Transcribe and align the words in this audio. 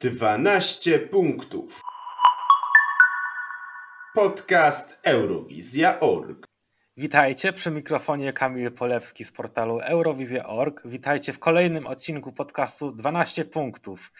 12 0.00 0.98
punktów. 0.98 1.80
Podcast 4.14 4.96
Eurowizja.org. 5.02 6.46
Witajcie 6.96 7.52
przy 7.52 7.70
mikrofonie 7.70 8.32
Kamil 8.32 8.70
Polewski 8.70 9.24
z 9.24 9.32
portalu 9.32 9.80
Eurowizja.org. 9.80 10.82
Witajcie 10.84 11.32
w 11.32 11.38
kolejnym 11.38 11.86
odcinku 11.86 12.32
podcastu 12.32 12.92
12 12.92 13.44
punktów. 13.44 14.12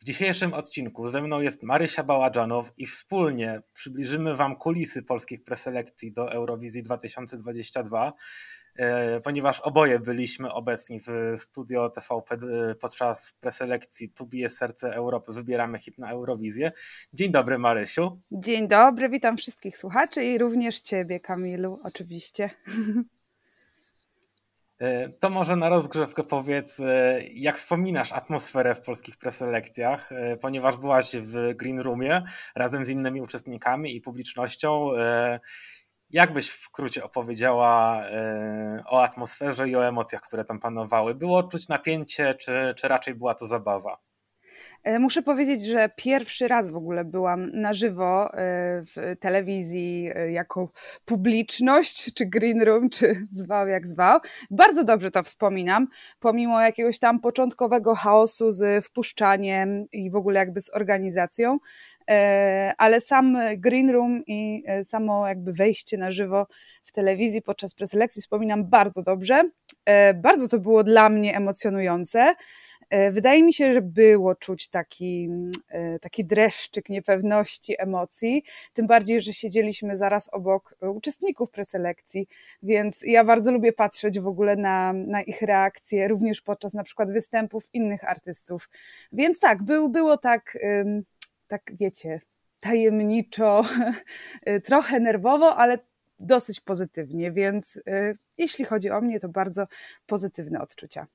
W 0.00 0.04
dzisiejszym 0.04 0.54
odcinku 0.54 1.08
ze 1.08 1.22
mną 1.22 1.40
jest 1.40 1.62
Marysia 1.62 2.02
Bałażanow 2.02 2.72
i 2.76 2.86
wspólnie 2.86 3.62
przybliżymy 3.72 4.36
Wam 4.36 4.56
kulisy 4.56 5.02
polskich 5.02 5.44
preselekcji 5.44 6.12
do 6.12 6.32
Eurowizji 6.32 6.82
2022. 6.82 8.12
E, 8.78 9.20
ponieważ 9.20 9.60
oboje 9.60 10.00
byliśmy 10.00 10.52
obecni 10.52 11.00
w 11.00 11.34
studio 11.40 11.90
TVP 11.90 12.34
e, 12.34 12.74
podczas 12.74 13.34
preselekcji 13.40 14.08
Tu 14.08 14.26
bije 14.26 14.50
serce 14.50 14.94
Europy, 14.94 15.32
wybieramy 15.32 15.78
hit 15.78 15.98
na 15.98 16.10
Eurowizję. 16.10 16.72
Dzień 17.12 17.30
dobry 17.30 17.58
Marysiu. 17.58 18.20
Dzień 18.30 18.68
dobry, 18.68 19.08
witam 19.08 19.36
wszystkich 19.36 19.78
słuchaczy 19.78 20.24
i 20.24 20.38
również 20.38 20.80
Ciebie 20.80 21.20
Kamilu, 21.20 21.80
oczywiście. 21.84 22.50
E, 24.78 25.08
to 25.08 25.30
może 25.30 25.56
na 25.56 25.68
rozgrzewkę 25.68 26.24
powiedz, 26.24 26.80
jak 27.34 27.56
wspominasz 27.56 28.12
atmosferę 28.12 28.74
w 28.74 28.80
polskich 28.80 29.16
preselekcjach, 29.16 30.10
ponieważ 30.40 30.76
byłaś 30.76 31.16
w 31.16 31.54
Green 31.54 31.80
Roomie 31.80 32.22
razem 32.54 32.84
z 32.84 32.88
innymi 32.88 33.20
uczestnikami 33.20 33.96
i 33.96 34.00
publicznością. 34.00 34.90
Jak 36.10 36.32
byś 36.32 36.50
w 36.50 36.62
skrócie 36.62 37.04
opowiedziała 37.04 38.02
e, 38.06 38.82
o 38.86 39.02
atmosferze 39.02 39.68
i 39.68 39.76
o 39.76 39.86
emocjach, 39.86 40.22
które 40.22 40.44
tam 40.44 40.58
panowały? 40.58 41.14
Było 41.14 41.42
czuć 41.42 41.68
napięcie, 41.68 42.34
czy, 42.34 42.74
czy 42.76 42.88
raczej 42.88 43.14
była 43.14 43.34
to 43.34 43.46
zabawa? 43.46 43.98
E, 44.82 44.98
muszę 44.98 45.22
powiedzieć, 45.22 45.66
że 45.66 45.90
pierwszy 45.96 46.48
raz 46.48 46.70
w 46.70 46.76
ogóle 46.76 47.04
byłam 47.04 47.50
na 47.52 47.74
żywo 47.74 48.34
e, 48.34 48.36
w 48.82 49.16
telewizji 49.20 50.10
jako 50.30 50.70
publiczność, 51.04 52.14
czy 52.14 52.26
green 52.26 52.62
room, 52.62 52.90
czy 52.90 53.26
zwał 53.32 53.68
jak 53.68 53.86
zwał. 53.86 54.20
Bardzo 54.50 54.84
dobrze 54.84 55.10
to 55.10 55.22
wspominam, 55.22 55.88
pomimo 56.20 56.60
jakiegoś 56.60 56.98
tam 56.98 57.20
początkowego 57.20 57.94
chaosu 57.94 58.52
z 58.52 58.84
wpuszczaniem 58.86 59.86
i 59.92 60.10
w 60.10 60.16
ogóle 60.16 60.40
jakby 60.40 60.60
z 60.60 60.74
organizacją. 60.74 61.58
E, 62.10 62.74
ale 62.78 63.00
sam 63.00 63.38
green 63.56 63.90
room 63.90 64.22
i 64.26 64.62
e, 64.66 64.84
samo 64.84 65.28
jakby 65.28 65.52
wejście 65.52 65.98
na 65.98 66.10
żywo 66.10 66.46
w 66.84 66.92
telewizji 66.92 67.42
podczas 67.42 67.74
preselekcji 67.74 68.22
wspominam 68.22 68.64
bardzo 68.64 69.02
dobrze. 69.02 69.50
E, 69.84 70.14
bardzo 70.14 70.48
to 70.48 70.58
było 70.58 70.84
dla 70.84 71.08
mnie 71.08 71.36
emocjonujące. 71.36 72.34
Wydaje 73.10 73.42
mi 73.42 73.52
się, 73.52 73.72
że 73.72 73.82
było 73.82 74.34
czuć 74.34 74.68
taki, 74.68 75.28
taki 76.00 76.24
dreszczyk 76.24 76.88
niepewności 76.88 77.74
emocji, 77.78 78.44
tym 78.72 78.86
bardziej, 78.86 79.20
że 79.20 79.32
siedzieliśmy 79.32 79.96
zaraz 79.96 80.28
obok 80.32 80.74
uczestników 80.80 81.50
preselekcji, 81.50 82.28
więc 82.62 83.02
ja 83.02 83.24
bardzo 83.24 83.52
lubię 83.52 83.72
patrzeć 83.72 84.20
w 84.20 84.26
ogóle 84.26 84.56
na, 84.56 84.92
na 84.92 85.22
ich 85.22 85.42
reakcje, 85.42 86.08
również 86.08 86.42
podczas 86.42 86.74
na 86.74 86.84
przykład 86.84 87.12
występów 87.12 87.68
innych 87.72 88.04
artystów. 88.04 88.68
Więc 89.12 89.40
tak, 89.40 89.62
był, 89.62 89.88
było 89.88 90.16
tak 90.16 90.58
tak 91.48 91.72
wiecie, 91.80 92.20
tajemniczo, 92.60 93.64
trochę 94.64 95.00
nerwowo, 95.00 95.56
ale 95.56 95.78
dosyć 96.18 96.60
pozytywnie, 96.60 97.32
więc 97.32 97.76
y, 97.76 98.18
jeśli 98.38 98.64
chodzi 98.64 98.90
o 98.90 99.00
mnie, 99.00 99.20
to 99.20 99.28
bardzo 99.28 99.66
pozytywne 100.06 100.60
odczucia. 100.60 101.06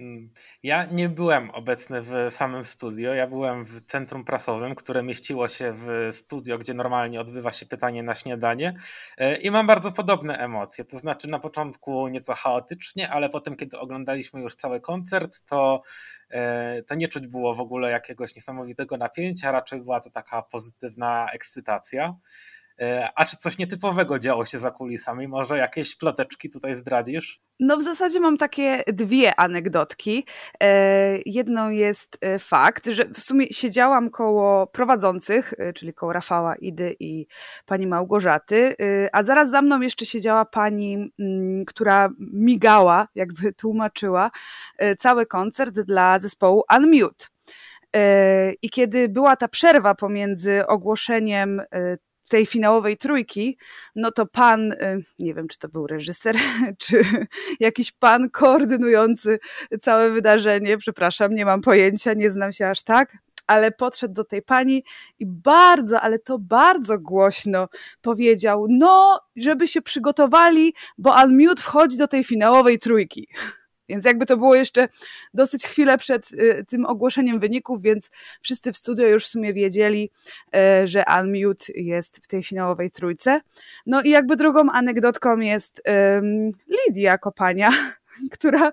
Mm, 0.00 0.30
ja 0.62 0.84
nie 0.84 1.08
byłem 1.08 1.50
obecny 1.50 2.00
w 2.02 2.12
samym 2.30 2.64
studio. 2.64 3.14
Ja 3.14 3.26
byłem 3.26 3.64
w 3.64 3.80
centrum 3.80 4.24
prasowym, 4.24 4.74
które 4.74 5.02
mieściło 5.02 5.48
się 5.48 5.72
w 5.74 6.08
studio, 6.12 6.58
gdzie 6.58 6.74
normalnie 6.74 7.20
odbywa 7.20 7.52
się 7.52 7.66
pytanie 7.66 8.02
na 8.02 8.14
śniadanie. 8.14 8.74
E, 9.16 9.36
I 9.36 9.50
mam 9.50 9.66
bardzo 9.66 9.92
podobne 9.92 10.38
emocje. 10.38 10.84
To 10.84 10.98
znaczy, 10.98 11.28
na 11.28 11.38
początku 11.38 12.08
nieco 12.08 12.34
chaotycznie, 12.34 13.10
ale 13.10 13.28
potem, 13.28 13.56
kiedy 13.56 13.78
oglądaliśmy 13.78 14.40
już 14.40 14.54
cały 14.54 14.80
koncert, 14.80 15.44
to, 15.44 15.82
e, 16.30 16.82
to 16.82 16.94
nie 16.94 17.08
czuć 17.08 17.26
było 17.26 17.54
w 17.54 17.60
ogóle 17.60 17.90
jakiegoś 17.90 18.34
niesamowitego 18.36 18.96
napięcia, 18.96 19.52
raczej 19.52 19.80
była 19.80 20.00
to 20.00 20.10
taka 20.10 20.42
pozytywna 20.42 21.26
ekscytacja. 21.32 22.14
E, 22.80 23.08
a 23.14 23.24
czy 23.24 23.36
coś 23.36 23.58
nietypowego 23.58 24.18
działo 24.18 24.44
się 24.44 24.58
za 24.58 24.70
kulisami? 24.70 25.28
Może 25.28 25.58
jakieś 25.58 25.96
ploteczki 25.96 26.50
tutaj 26.50 26.74
zdradzisz? 26.74 27.40
No 27.60 27.76
w 27.76 27.82
zasadzie 27.82 28.20
mam 28.20 28.36
takie 28.36 28.82
dwie 28.86 29.40
anegdotki. 29.40 30.24
E, 30.62 31.18
jedną 31.26 31.70
jest 31.70 32.18
e, 32.20 32.38
fakt, 32.38 32.86
że 32.86 33.04
w 33.04 33.18
sumie 33.18 33.46
siedziałam 33.46 34.10
koło 34.10 34.66
prowadzących, 34.66 35.54
czyli 35.74 35.94
koło 35.94 36.12
Rafała, 36.12 36.56
Idy 36.56 36.96
i 37.00 37.26
pani 37.66 37.86
Małgorzaty, 37.86 38.74
a 39.12 39.22
zaraz 39.22 39.50
za 39.50 39.62
mną 39.62 39.80
jeszcze 39.80 40.06
siedziała 40.06 40.44
pani, 40.44 41.12
mm, 41.18 41.64
która 41.64 42.08
migała, 42.32 43.08
jakby 43.14 43.52
tłumaczyła 43.52 44.30
cały 44.98 45.26
koncert 45.26 45.80
dla 45.80 46.18
zespołu 46.18 46.62
Unmute. 46.76 47.26
I 48.62 48.70
kiedy 48.70 49.08
była 49.08 49.36
ta 49.36 49.48
przerwa 49.48 49.94
pomiędzy 49.94 50.66
ogłoszeniem 50.66 51.62
tej 52.28 52.46
finałowej 52.46 52.96
trójki, 52.96 53.58
no 53.96 54.10
to 54.10 54.26
pan, 54.26 54.72
y, 54.72 55.04
nie 55.18 55.34
wiem 55.34 55.48
czy 55.48 55.58
to 55.58 55.68
był 55.68 55.86
reżyser, 55.86 56.36
czy 56.82 57.02
jakiś 57.60 57.92
pan 57.92 58.30
koordynujący 58.30 59.38
całe 59.80 60.10
wydarzenie, 60.10 60.78
przepraszam, 60.78 61.34
nie 61.34 61.44
mam 61.44 61.60
pojęcia, 61.60 62.14
nie 62.14 62.30
znam 62.30 62.52
się 62.52 62.66
aż 62.66 62.82
tak, 62.82 63.16
ale 63.48 63.72
podszedł 63.72 64.14
do 64.14 64.24
tej 64.24 64.42
pani 64.42 64.84
i 65.18 65.26
bardzo, 65.26 66.00
ale 66.00 66.18
to 66.18 66.38
bardzo 66.38 66.98
głośno 66.98 67.68
powiedział, 68.00 68.66
no, 68.70 69.20
żeby 69.36 69.68
się 69.68 69.82
przygotowali, 69.82 70.74
bo 70.98 71.16
Unmute 71.24 71.62
wchodzi 71.62 71.98
do 71.98 72.08
tej 72.08 72.24
finałowej 72.24 72.78
trójki. 72.78 73.28
Więc 73.88 74.04
jakby 74.04 74.26
to 74.26 74.36
było 74.36 74.54
jeszcze 74.54 74.88
dosyć 75.34 75.66
chwilę 75.66 75.98
przed 75.98 76.32
y, 76.32 76.64
tym 76.68 76.86
ogłoszeniem 76.86 77.40
wyników, 77.40 77.82
więc 77.82 78.10
wszyscy 78.42 78.72
w 78.72 78.76
studio 78.76 79.06
już 79.06 79.24
w 79.24 79.28
sumie 79.28 79.54
wiedzieli, 79.54 80.10
y, 80.56 80.88
że 80.88 81.04
Unmute 81.20 81.64
jest 81.74 82.24
w 82.24 82.26
tej 82.26 82.44
finałowej 82.44 82.90
trójce. 82.90 83.40
No 83.86 84.02
i 84.02 84.10
jakby 84.10 84.36
drugą 84.36 84.70
anegdotką 84.70 85.38
jest 85.38 85.82
Lidia 86.88 87.18
Kopania, 87.18 87.70
która 88.34 88.72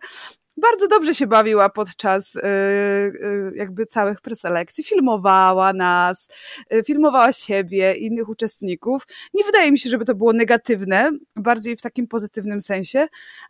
bardzo 0.58 0.88
dobrze 0.88 1.14
się 1.14 1.28
bawiła 1.28 1.70
podczas 1.70 2.36
y, 2.36 2.40
y, 2.40 3.52
jakby 3.56 3.86
całych 3.86 4.22
preselekcji. 4.22 4.84
Filmowała 4.84 5.74
nas, 5.74 6.28
y, 6.74 6.84
filmowała 6.84 7.34
siebie, 7.34 7.94
innych 7.94 8.30
uczestników. 8.30 9.08
Nie 9.34 9.44
wydaje 9.44 9.72
mi 9.72 9.80
się, 9.80 9.90
żeby 9.90 10.06
to 10.06 10.16
było 10.16 10.34
negatywne, 10.34 11.12
bardziej 11.36 11.76
w 11.76 11.82
takim 11.82 12.08
pozytywnym 12.08 12.62
sensie, 12.62 13.08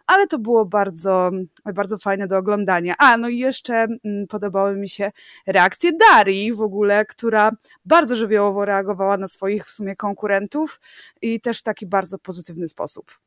ale 0.07 0.27
to 0.27 0.39
było 0.39 0.65
bardzo, 0.65 1.31
bardzo 1.73 1.97
fajne 1.97 2.27
do 2.27 2.37
oglądania. 2.37 2.93
A, 2.97 3.17
no 3.17 3.29
i 3.29 3.37
jeszcze 3.37 3.73
mm, 3.73 4.27
podobały 4.27 4.75
mi 4.75 4.89
się 4.89 5.11
reakcje 5.47 5.91
Darii 5.93 6.53
w 6.53 6.61
ogóle, 6.61 7.05
która 7.05 7.51
bardzo 7.85 8.15
żywiołowo 8.15 8.65
reagowała 8.65 9.17
na 9.17 9.27
swoich 9.27 9.65
w 9.67 9.71
sumie 9.71 9.95
konkurentów 9.95 10.79
i 11.21 11.41
też 11.41 11.59
w 11.59 11.63
taki 11.63 11.85
bardzo 11.85 12.19
pozytywny 12.19 12.69
sposób. 12.69 13.24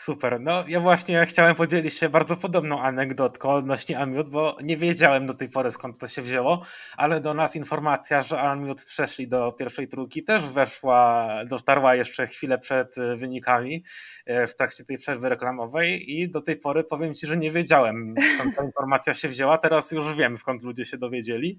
Super. 0.00 0.42
No 0.42 0.64
ja 0.68 0.80
właśnie 0.80 1.26
chciałem 1.26 1.54
podzielić 1.54 1.94
się 1.94 2.08
bardzo 2.08 2.36
podobną 2.36 2.82
anegdotką 2.82 3.50
odnośnie 3.50 3.98
Amiut, 3.98 4.28
bo 4.28 4.56
nie 4.62 4.76
wiedziałem 4.76 5.26
do 5.26 5.34
tej 5.34 5.48
pory 5.48 5.70
skąd 5.70 5.98
to 5.98 6.08
się 6.08 6.22
wzięło, 6.22 6.62
ale 6.96 7.20
do 7.20 7.34
nas 7.34 7.56
informacja, 7.56 8.20
że 8.20 8.40
Amiut 8.40 8.84
przeszli 8.84 9.28
do 9.28 9.52
pierwszej 9.52 9.88
trójki 9.88 10.24
też 10.24 10.46
weszła, 10.46 11.28
dotarła 11.46 11.94
jeszcze 11.94 12.26
chwilę 12.26 12.58
przed 12.58 12.98
e, 12.98 13.16
wynikami 13.16 13.84
e, 14.26 14.46
w 14.46 14.56
trakcie 14.56 14.84
tej 14.84 14.98
przerwy 14.98 15.28
reklamowej 15.28 16.20
i 16.20 16.30
do 16.30 16.42
tej 16.42 16.56
pory 16.56 16.84
powiem 16.84 17.14
Ci, 17.14 17.26
że 17.26 17.36
nie 17.36 17.50
wiedziałem 17.50 18.14
skąd 18.34 18.56
ta 18.56 18.64
informacja 18.64 19.14
się 19.14 19.28
wzięła, 19.28 19.58
teraz 19.58 19.92
już 19.92 20.14
wiem 20.14 20.36
skąd 20.36 20.62
ludzie 20.62 20.84
się 20.84 20.98
dowiedzieli. 20.98 21.58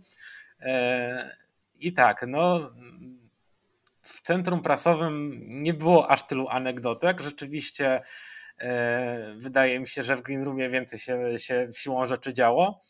E, 0.61 1.35
I 1.79 1.93
tak, 1.93 2.25
no 2.27 2.71
w 4.01 4.21
centrum 4.21 4.61
prasowym 4.61 5.39
nie 5.47 5.73
było 5.73 6.09
aż 6.09 6.27
tylu 6.27 6.47
anegdotek. 6.47 7.21
Rzeczywiście 7.21 8.01
e, 8.59 9.33
wydaje 9.37 9.79
mi 9.79 9.87
się, 9.87 10.03
że 10.03 10.15
w 10.15 10.21
Green 10.21 10.43
Roomie 10.43 10.69
więcej 10.69 10.99
się, 10.99 11.39
się 11.39 11.67
siłą 11.75 12.05
rzeczy 12.05 12.33
działo. 12.33 12.81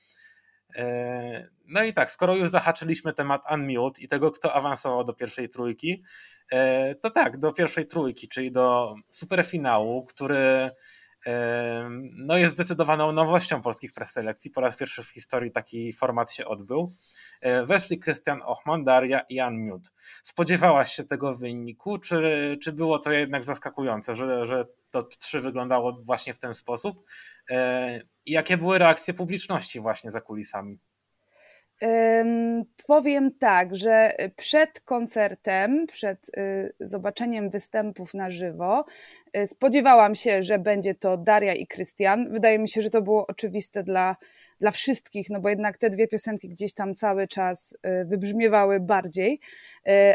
E, 0.75 1.47
no 1.67 1.83
i 1.83 1.93
tak, 1.93 2.11
skoro 2.11 2.35
już 2.35 2.49
zahaczyliśmy 2.49 3.13
temat 3.13 3.41
Unmute 3.51 4.01
i 4.01 4.07
tego, 4.07 4.31
kto 4.31 4.53
awansował 4.53 5.03
do 5.03 5.13
pierwszej 5.13 5.49
trójki, 5.49 6.03
e, 6.51 6.95
to 6.95 7.09
tak, 7.09 7.37
do 7.37 7.51
pierwszej 7.51 7.87
trójki, 7.87 8.27
czyli 8.27 8.51
do 8.51 8.95
superfinału, 9.09 10.05
który 10.05 10.71
no 12.01 12.37
jest 12.37 12.53
zdecydowaną 12.53 13.11
nowością 13.11 13.61
polskich 13.61 13.93
preselekcji. 13.93 14.51
Po 14.51 14.61
raz 14.61 14.77
pierwszy 14.77 15.03
w 15.03 15.09
historii 15.09 15.51
taki 15.51 15.93
format 15.93 16.31
się 16.31 16.45
odbył. 16.45 16.91
E, 17.41 17.65
weszli 17.65 17.99
Krystian 17.99 18.41
Ochman, 18.45 18.83
Daria 18.83 19.19
i 19.19 19.35
Jan 19.35 19.57
Miut. 19.57 19.93
Spodziewałaś 20.23 20.91
się 20.91 21.03
tego 21.03 21.33
wyniku, 21.33 21.97
czy, 21.97 22.57
czy 22.63 22.71
było 22.71 22.99
to 22.99 23.11
jednak 23.11 23.43
zaskakujące, 23.43 24.15
że, 24.15 24.47
że 24.47 24.65
to 24.91 25.03
trzy 25.03 25.41
wyglądało 25.41 26.01
właśnie 26.03 26.33
w 26.33 26.39
ten 26.39 26.53
sposób? 26.53 27.03
E, 27.49 28.01
jakie 28.25 28.57
były 28.57 28.77
reakcje 28.77 29.13
publiczności 29.13 29.79
właśnie 29.79 30.11
za 30.11 30.21
kulisami? 30.21 30.79
Powiem 32.87 33.31
tak, 33.31 33.75
że 33.75 34.15
przed 34.37 34.79
koncertem, 34.79 35.87
przed 35.87 36.29
y, 36.37 36.73
zobaczeniem 36.79 37.49
występów 37.49 38.13
na 38.13 38.31
żywo, 38.31 38.85
y, 39.37 39.47
spodziewałam 39.47 40.15
się, 40.15 40.43
że 40.43 40.59
będzie 40.59 40.95
to 40.95 41.17
Daria 41.17 41.53
i 41.53 41.67
Krystian. 41.67 42.31
Wydaje 42.31 42.59
mi 42.59 42.69
się, 42.69 42.81
że 42.81 42.89
to 42.89 43.01
było 43.01 43.27
oczywiste 43.27 43.83
dla, 43.83 44.15
dla 44.59 44.71
wszystkich, 44.71 45.29
no 45.29 45.39
bo 45.39 45.49
jednak 45.49 45.77
te 45.77 45.89
dwie 45.89 46.07
piosenki 46.07 46.49
gdzieś 46.49 46.73
tam 46.73 46.95
cały 46.95 47.27
czas 47.27 47.73
y, 47.73 48.05
wybrzmiewały 48.05 48.79
bardziej. 48.79 49.39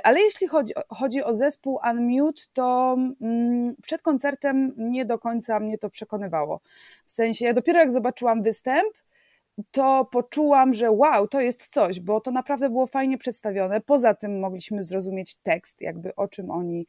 Ale 0.03 0.21
jeśli 0.21 0.47
chodzi, 0.47 0.75
chodzi 0.89 1.23
o 1.23 1.35
zespół 1.35 1.79
Unmute, 1.91 2.43
to 2.53 2.97
mm, 3.21 3.75
przed 3.83 4.03
koncertem 4.03 4.73
nie 4.77 5.05
do 5.05 5.19
końca 5.19 5.61
mnie 5.61 5.79
to 5.79 5.91
przekonywało. 5.91 6.61
W 7.07 7.13
sensie, 7.13 7.45
ja 7.45 7.53
dopiero 7.53 7.79
jak 7.79 7.93
zobaczyłam 7.93 8.43
występ, 8.43 8.95
to 9.71 10.09
poczułam, 10.13 10.75
że 10.75 10.91
wow, 10.91 11.29
to 11.29 11.41
jest 11.41 11.69
coś, 11.69 12.01
bo 12.01 12.21
to 12.21 12.31
naprawdę 12.31 12.71
było 12.71 12.87
fajnie 12.87 13.19
przedstawione. 13.19 13.81
Poza 13.81 14.15
tym 14.15 14.41
mogliśmy 14.41 14.83
zrozumieć 14.83 15.35
tekst, 15.35 15.81
jakby 15.81 16.15
o 16.15 16.29
czym 16.29 16.51
oni 16.51 16.87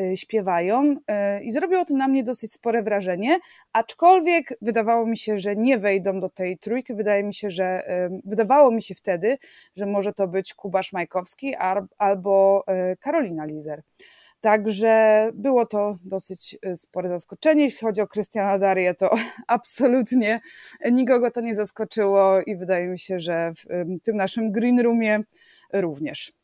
y, 0.00 0.16
śpiewają 0.16 0.92
y, 0.92 1.44
i 1.44 1.52
zrobiło 1.52 1.84
to 1.84 1.94
na 1.94 2.08
mnie 2.08 2.24
dosyć 2.24 2.52
spore 2.52 2.82
wrażenie, 2.82 3.38
aczkolwiek 3.72 4.54
wydawało 4.62 5.06
mi 5.06 5.16
się, 5.16 5.38
że 5.38 5.56
nie 5.56 5.78
wejdą 5.78 6.20
do 6.20 6.28
tej 6.28 6.58
trójki. 6.58 6.94
Wydaje 6.94 7.22
mi 7.22 7.34
się, 7.34 7.50
że 7.50 7.90
y, 8.06 8.20
wydawało 8.24 8.70
mi 8.70 8.82
się 8.82 8.94
wtedy, 8.94 9.38
że 9.76 9.86
może 9.86 10.12
to 10.12 10.28
być 10.28 10.54
Kubasz 10.54 10.92
Majkowski 10.92 11.54
albo 11.98 12.64
Karolina 13.00 13.44
Lizer. 13.44 13.82
Także 14.42 15.30
było 15.34 15.66
to 15.66 15.96
dosyć 16.04 16.56
y, 16.66 16.76
spore 16.76 17.08
zaskoczenie. 17.08 17.62
Jeśli 17.62 17.86
chodzi 17.86 18.00
o 18.00 18.06
Krystiana 18.06 18.58
Darię, 18.58 18.94
to 18.94 19.10
absolutnie 19.46 20.40
nikogo 20.92 21.30
to 21.30 21.40
nie 21.40 21.54
zaskoczyło 21.54 22.40
i 22.40 22.56
wydaje 22.56 22.86
mi 22.88 22.98
się, 22.98 23.20
że 23.20 23.52
w 23.52 23.86
tym 24.02 24.16
naszym 24.16 24.52
green 24.52 24.80
roomie 24.80 25.20
również. 25.72 26.41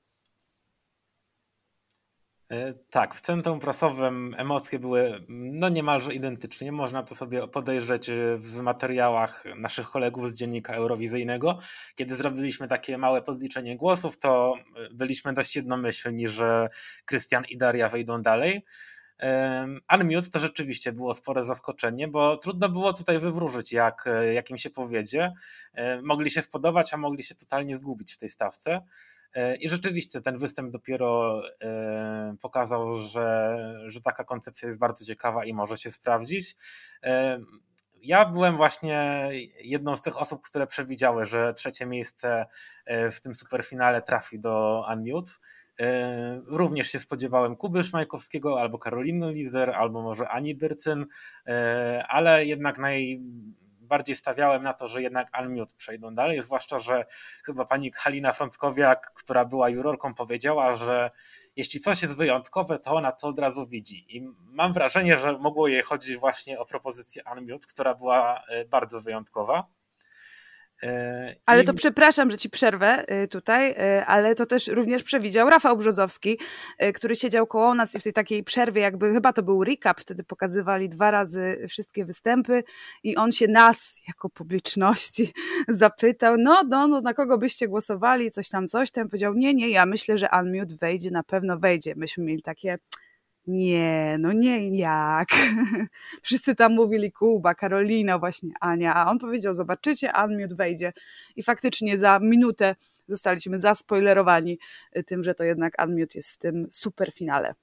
E, 2.50 2.75
tak, 2.91 3.15
w 3.15 3.21
centrum 3.21 3.61
prasowym 3.61 4.35
emocje 4.39 4.79
były 4.79 5.25
no 5.29 5.69
niemalże 5.69 6.15
identyczne. 6.15 6.73
Można 6.73 7.03
to 7.03 7.15
sobie 7.15 7.49
podejrzeć 7.49 8.11
e, 8.11 8.37
w 8.37 8.61
materiałach 8.61 9.45
naszych 9.56 9.91
kolegów 9.91 10.33
z 10.33 10.39
dziennika 10.39 10.75
eurowizyjnego. 10.75 11.59
Kiedy 11.95 12.15
zrobiliśmy 12.15 12.69
takie 12.69 12.99
małe 12.99 13.23
podliczenie 13.23 13.77
głosów, 13.77 14.19
to 14.19 14.55
e, 14.77 14.89
byliśmy 14.95 15.33
dość 15.33 15.56
jednomyślni, 15.56 16.29
że 16.29 16.69
Krystian 17.05 17.45
i 17.45 17.56
Daria 17.56 17.89
wejdą 17.89 18.23
dalej. 18.23 18.65
Unmute 19.94 20.31
to 20.31 20.39
rzeczywiście 20.39 20.93
było 20.93 21.15
spore 21.15 21.43
zaskoczenie, 21.44 22.09
bo 22.09 22.37
trudno 22.37 22.69
było 22.69 22.93
tutaj 22.93 23.19
wywróżyć, 23.19 23.73
jak, 23.73 24.05
jak 24.35 24.51
im 24.51 24.59
się 24.59 24.71
powiedzie. 24.71 25.33
Mogli 26.03 26.31
się 26.31 26.43
spodobać, 26.43 26.94
a 26.94 26.97
mogli 26.97 27.23
się 27.23 27.35
totalnie 27.35 27.77
zgubić 27.77 28.12
w 28.12 28.17
tej 28.17 28.29
stawce. 28.29 28.81
E, 29.35 29.57
I 29.57 29.69
rzeczywiście 29.69 30.21
ten 30.21 30.39
występ 30.39 30.71
dopiero 30.71 31.43
e, 31.61 32.37
pokazał, 32.41 32.97
że, 32.97 33.59
że 33.87 34.01
taka 34.01 34.25
koncepcja 34.25 34.67
jest 34.67 34.79
bardzo 34.79 35.05
ciekawa 35.05 35.45
i 35.45 35.55
może 35.55 35.77
się 35.77 35.91
sprawdzić. 35.91 36.57
E, 37.03 37.41
ja 38.03 38.25
byłem 38.25 38.57
właśnie 38.57 39.31
jedną 39.61 39.97
z 39.97 40.03
tych 40.03 40.21
osób, 40.21 40.43
które 40.43 40.67
przewidziały, 40.67 41.25
że 41.25 41.55
trzecie 41.55 41.87
miejsce 41.87 42.47
w 43.11 43.21
tym 43.21 43.35
superfinale 43.35 44.03
trafi 44.03 44.41
do 44.41 44.85
Unmute. 44.93 45.31
Również 46.47 46.91
się 46.91 46.99
spodziewałem 46.99 47.57
Kuby 47.57 47.83
Szmajkowskiego 47.83 48.61
albo 48.61 48.79
Karoliny 48.79 49.33
Lizer, 49.33 49.71
albo 49.71 50.03
może 50.03 50.29
Ani 50.29 50.55
Byrcyn, 50.55 51.07
ale 52.09 52.45
jednak 52.45 52.79
naj, 52.79 53.23
bardziej 53.88 54.17
stawiałem 54.17 54.62
na 54.62 54.73
to, 54.73 54.88
że 54.88 55.02
jednak 55.02 55.29
Unmute 55.40 55.75
przejdą 55.76 56.14
dalej, 56.14 56.43
zwłaszcza, 56.43 56.79
że 56.79 57.06
chyba 57.44 57.64
pani 57.64 57.90
Halina 57.93 58.32
Frąckowiak, 58.32 59.12
która 59.14 59.44
była 59.44 59.69
jurorką, 59.69 60.14
powiedziała, 60.14 60.73
że 60.73 61.11
jeśli 61.56 61.81
coś 61.81 62.02
jest 62.02 62.17
wyjątkowe, 62.17 62.79
to 62.79 62.94
ona 62.94 63.12
to 63.12 63.29
od 63.29 63.38
razu 63.38 63.67
widzi. 63.67 64.17
I 64.17 64.29
mam 64.44 64.73
wrażenie, 64.73 65.19
że 65.19 65.38
mogło 65.38 65.69
jej 65.69 65.82
chodzić 65.82 66.17
właśnie 66.17 66.58
o 66.58 66.67
propozycję 66.67 67.23
Unmute, 67.37 67.67
która 67.69 67.94
była 67.94 68.43
e, 68.49 68.64
bardzo 68.64 69.00
wyjątkowa. 69.00 69.78
E, 70.83 71.37
ale 71.47 71.65
to 71.65 71.75
przepraszam, 71.75 72.31
że 72.31 72.39
ci 72.39 72.51
przerwę 72.51 73.05
e, 73.09 73.29
tutaj, 73.29 73.71
e, 73.71 74.07
ale 74.07 74.35
to 74.35 74.47
też 74.47 74.69
również 74.69 75.03
przewidział 75.03 75.51
Rafał 75.51 75.77
Brzozowski, 75.77 76.39
który 76.95 77.17
siedział 77.17 77.47
koło 77.47 77.75
nas 77.75 77.95
i 77.95 77.99
w 77.99 78.03
tej 78.03 78.13
takiej 78.13 78.45
przerwie, 78.45 78.83
jakby 78.83 79.13
chyba 79.13 79.33
to 79.33 79.43
był 79.43 79.65
recap, 79.65 80.01
wtedy 80.01 80.25
pokazywali 80.25 80.89
dwa 80.89 81.11
razy 81.11 81.67
wszystkie 81.69 82.05
występy 82.05 82.63
i 83.03 83.17
on 83.17 83.33
się 83.33 83.49
nas, 83.49 84.01
jako 84.09 84.31
publiczności, 84.31 85.33
zapytał, 85.69 86.37
no, 86.39 86.63
no, 86.69 86.89
no 86.89 87.01
na 87.01 87.15
kogo 87.15 87.39
byście 87.39 87.69
głosowali, 87.69 88.31
coś 88.31 88.49
tam, 88.49 88.67
coś 88.67 88.91
tam. 88.91 89.09
Powiedział, 89.09 89.35
nie, 89.35 89.55
nie, 89.55 89.71
ja 89.71 89.87
myślę, 89.87 90.19
że 90.19 90.29
Unmute 90.41 90.77
wejdzie, 90.81 91.11
na 91.11 91.23
pewno 91.23 91.59
wejdzie. 91.59 91.95
Myśmy 91.97 92.25
mieli 92.25 92.43
takie 92.43 92.79
nie, 93.49 94.17
no 94.21 94.33
nie 94.33 94.79
jak. 94.79 95.29
Wszyscy 96.23 96.55
tam 96.55 96.75
mówili 96.75 97.12
Kuba, 97.12 97.55
Karolina, 97.55 98.19
właśnie 98.19 98.50
Ania, 98.61 98.95
a 98.95 99.11
on 99.11 99.19
powiedział, 99.19 99.55
zobaczycie, 99.55 100.12
Unmute 100.25 100.55
wejdzie. 100.55 100.93
I 101.37 101.43
faktycznie 101.43 101.99
za 101.99 102.19
minutę 102.19 102.77
zostaliśmy 103.09 103.59
zaspoilerowani 103.59 104.59
tym, 105.06 105.25
że 105.25 105.35
to 105.35 105.45
jednak 105.45 105.75
Unmute 105.85 106.19
jest 106.19 106.31
w 106.31 106.39
tym 106.39 106.67
superfinale. 106.71 107.55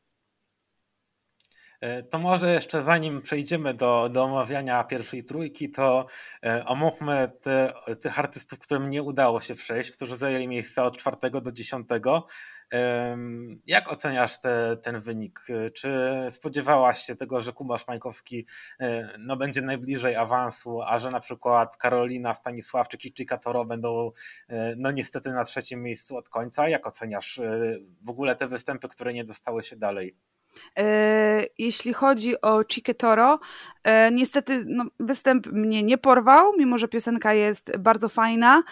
E, 1.82 2.04
to 2.04 2.20
może 2.20 2.54
jeszcze 2.54 2.84
zanim 2.84 3.22
przejdziemy 3.22 3.74
do, 3.74 4.10
do 4.10 4.24
omawiania 4.24 4.84
pierwszej 4.84 5.24
trójki, 5.24 5.70
to 5.70 6.06
e, 6.44 6.66
omówmy 6.66 7.32
te, 7.42 7.74
tych 8.02 8.20
artystów, 8.20 8.60
którym 8.60 8.90
nie 8.90 9.04
udało 9.04 9.40
się 9.40 9.56
przejść, 9.56 9.92
którzy 9.92 10.18
zajęli 10.18 10.48
miejsca 10.48 10.84
od 10.84 10.98
czwartego 10.98 11.42
do 11.42 11.52
dziesiątego. 11.52 12.26
Jak 13.68 13.92
oceniasz 13.92 14.40
te, 14.40 14.78
ten 14.78 15.00
wynik? 15.00 15.40
Czy 15.74 16.10
spodziewałaś 16.30 17.00
się 17.00 17.16
tego, 17.16 17.40
że 17.40 17.54
Kubasz 17.54 17.88
Majkowski 17.88 18.46
e, 18.80 19.18
no, 19.20 19.38
będzie 19.38 19.62
najbliżej 19.62 20.16
awansu, 20.16 20.82
a 20.82 20.98
że 20.98 21.12
na 21.12 21.20
przykład 21.20 21.78
Karolina 21.78 22.34
Stanisławczyk 22.34 23.06
i 23.06 23.14
Chica 23.18 23.38
Toro 23.38 23.66
będą 23.66 24.12
e, 24.50 24.76
no 24.78 24.92
niestety 24.92 25.32
na 25.32 25.44
trzecim 25.44 25.84
miejscu 25.84 26.18
od 26.18 26.30
końca? 26.30 26.70
Jak 26.70 26.88
oceniasz 26.88 27.40
e, 27.40 27.78
w 28.02 28.10
ogóle 28.10 28.36
te 28.36 28.48
występy, 28.48 28.88
które 28.88 29.14
nie 29.14 29.24
dostały 29.24 29.64
się 29.64 29.76
dalej? 29.76 30.14
Jeśli 31.58 31.94
chodzi 31.94 32.42
o 32.42 32.64
Toro, 32.98 33.40
niestety 34.12 34.64
no, 34.68 34.86
występ 35.00 35.48
mnie 35.48 35.84
nie 35.84 35.98
porwał, 35.98 36.54
mimo 36.58 36.78
że 36.78 36.88
piosenka 36.88 37.34
jest 37.34 37.78
bardzo 37.78 38.10
fajna. 38.10 38.64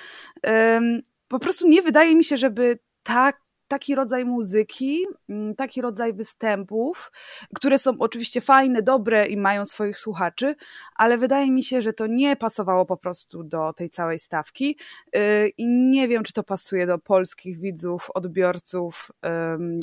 Po 1.28 1.40
prostu 1.40 1.68
nie 1.68 1.82
wydaje 1.82 2.16
mi 2.16 2.24
się, 2.24 2.38
żeby 2.38 2.80
tak 3.04 3.43
taki 3.68 3.96
rodzaj 3.96 4.26
muzyki, 4.26 5.06
mm, 5.30 5.56
taki 5.56 5.82
rodzaj 5.82 6.14
występów, 6.14 7.12
które 7.56 7.80
są 7.80 7.92
oczywiście 8.00 8.42
fajne, 8.42 8.82
dobre 8.82 9.28
i 9.28 9.38
mają 9.38 9.66
swoich 9.66 10.00
słuchaczy, 10.00 10.56
ale 10.96 11.18
wydaje 11.18 11.52
mi 11.52 11.64
się, 11.64 11.82
że 11.82 11.94
to 11.94 12.08
nie 12.08 12.36
pasowało 12.36 12.86
po 12.86 12.98
prostu 12.98 13.44
do 13.44 13.74
tej 13.74 13.90
całej 13.90 14.20
stawki 14.20 14.78
y, 15.16 15.20
i 15.58 15.68
nie 15.68 16.08
wiem, 16.08 16.24
czy 16.24 16.34
to 16.34 16.44
pasuje 16.44 16.88
do 16.88 17.00
polskich 17.00 17.60
widzów, 17.60 18.10
odbiorców, 18.14 19.12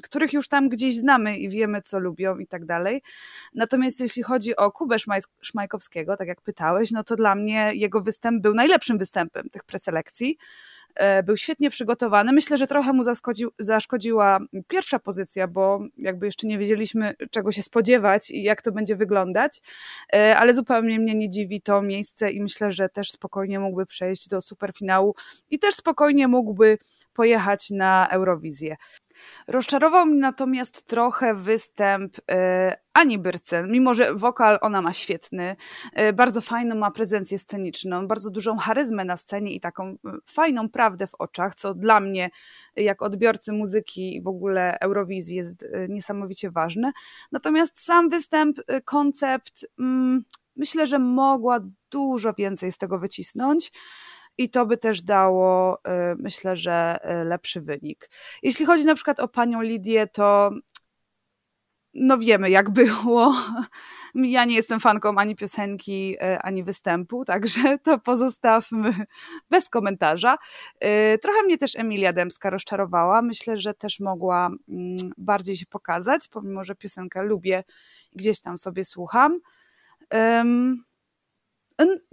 których 0.02 0.32
już 0.32 0.48
tam 0.48 0.68
gdzieś 0.68 0.96
znamy 0.96 1.38
i 1.38 1.48
wiemy, 1.48 1.80
co 1.80 1.98
lubią 1.98 2.38
i 2.38 2.46
tak 2.46 2.64
dalej. 2.64 3.02
Natomiast 3.54 4.00
jeśli 4.00 4.22
chodzi 4.22 4.56
o 4.56 4.72
Kubę 4.72 4.96
Szmajkowskiego, 5.40 6.16
tak 6.16 6.28
jak 6.28 6.40
pytałeś, 6.40 6.90
no 6.90 7.04
to 7.04 7.16
dla 7.16 7.34
mnie 7.34 7.70
jego 7.74 8.00
występ 8.00 8.42
był 8.42 8.54
najlepszym 8.54 8.98
występem 8.98 9.50
tych 9.50 9.64
preselekcji. 9.64 10.38
E, 10.94 11.22
był 11.22 11.36
świetnie 11.36 11.70
przygotowany. 11.70 12.32
Myślę, 12.32 12.58
że 12.58 12.66
trochę 12.66 12.92
mu 12.92 13.02
zaszkodziła 13.58 14.38
pierwsza 14.68 14.98
pozycja, 14.98 15.48
bo 15.48 15.80
jakby 15.98 16.26
jeszcze 16.26 16.46
nie 16.46 16.58
wiedzieliśmy, 16.58 17.14
czego 17.30 17.52
się 17.52 17.62
spodziewać 17.62 18.30
i 18.30 18.42
jak 18.42 18.62
to 18.62 18.72
będzie 18.72 18.96
wyglądać, 18.96 19.62
e, 20.12 20.36
ale 20.36 20.54
zupełnie 20.54 20.98
mnie 20.98 21.14
nie 21.14 21.30
dziwi 21.30 21.60
to 21.60 21.82
miejsce 21.82 22.30
i 22.30 22.42
myślę, 22.42 22.72
że 22.72 22.88
też 22.88 23.10
spokojnie 23.10 23.60
mógłby 23.60 23.86
przejść 23.86 24.28
do 24.28 24.42
superfinału 24.42 25.14
i 25.50 25.58
też 25.58 25.74
spokojnie 25.74 26.28
mógłby 26.28 26.78
pojechać 27.14 27.70
na 27.70 28.08
Eurowizję. 28.10 28.76
Rozczarował 29.48 30.06
mi 30.06 30.16
natomiast 30.16 30.86
trochę 30.86 31.34
występ 31.34 32.16
e, 32.30 32.76
Ani 32.92 33.18
Byrcen, 33.18 33.70
mimo 33.72 33.94
że 33.94 34.14
wokal 34.14 34.58
ona 34.60 34.82
ma 34.82 34.92
świetny, 34.92 35.56
e, 35.92 36.12
bardzo 36.12 36.40
fajną 36.40 36.74
ma 36.74 36.90
prezencję 36.90 37.38
sceniczną, 37.38 38.06
bardzo 38.06 38.30
dużą 38.30 38.56
charyzmę 38.56 39.04
na 39.04 39.16
scenie 39.16 39.54
i 39.54 39.60
taką 39.60 39.88
e, 39.88 39.96
fajną 40.26 40.68
prawdę 40.68 41.06
w 41.06 41.14
oczach, 41.14 41.54
co 41.54 41.74
dla 41.74 42.00
mnie, 42.00 42.30
jak 42.76 43.02
odbiorcy 43.02 43.52
muzyki 43.52 44.16
i 44.16 44.22
w 44.22 44.28
ogóle 44.28 44.78
Eurowizji 44.80 45.36
jest 45.36 45.64
niesamowicie 45.88 46.50
ważne. 46.50 46.92
Natomiast 47.32 47.80
sam 47.80 48.08
występ, 48.08 48.56
koncept, 48.84 49.66
mm, 49.78 50.24
myślę, 50.56 50.86
że 50.86 50.98
mogła 50.98 51.60
dużo 51.90 52.32
więcej 52.32 52.72
z 52.72 52.78
tego 52.78 52.98
wycisnąć 52.98 53.72
i 54.38 54.50
to 54.50 54.66
by 54.66 54.76
też 54.76 55.02
dało, 55.02 55.78
y, 55.78 55.80
myślę, 56.18 56.56
że 56.56 56.98
y, 57.22 57.24
lepszy 57.24 57.60
wynik. 57.60 58.10
Jeśli 58.42 58.66
chodzi 58.66 58.84
na 58.84 58.94
przykład 58.94 59.20
o 59.20 59.28
panią 59.28 59.62
Lidię, 59.62 60.06
to 60.06 60.50
no 61.94 62.18
wiemy, 62.18 62.50
jak 62.50 62.70
było. 62.70 63.34
Ja 64.14 64.44
nie 64.44 64.54
jestem 64.54 64.80
fanką 64.80 65.16
ani 65.16 65.36
piosenki, 65.36 66.16
y, 66.22 66.38
ani 66.38 66.64
występu, 66.64 67.24
także 67.32 67.78
to 67.78 67.98
pozostawmy 67.98 68.94
bez 69.50 69.68
komentarza. 69.68 70.36
Trochę 71.22 71.42
mnie 71.42 71.58
też 71.58 71.76
Emilia 71.76 72.12
Dębska 72.12 72.50
rozczarowała. 72.50 73.22
Myślę, 73.22 73.58
że 73.58 73.74
też 73.74 74.00
mogła 74.00 74.50
mm, 74.68 74.96
bardziej 75.18 75.56
się 75.56 75.66
pokazać, 75.66 76.28
pomimo 76.28 76.64
że 76.64 76.74
piosenkę 76.74 77.22
lubię, 77.22 77.64
gdzieś 78.12 78.40
tam 78.40 78.58
sobie 78.58 78.84
słucham. 78.84 79.38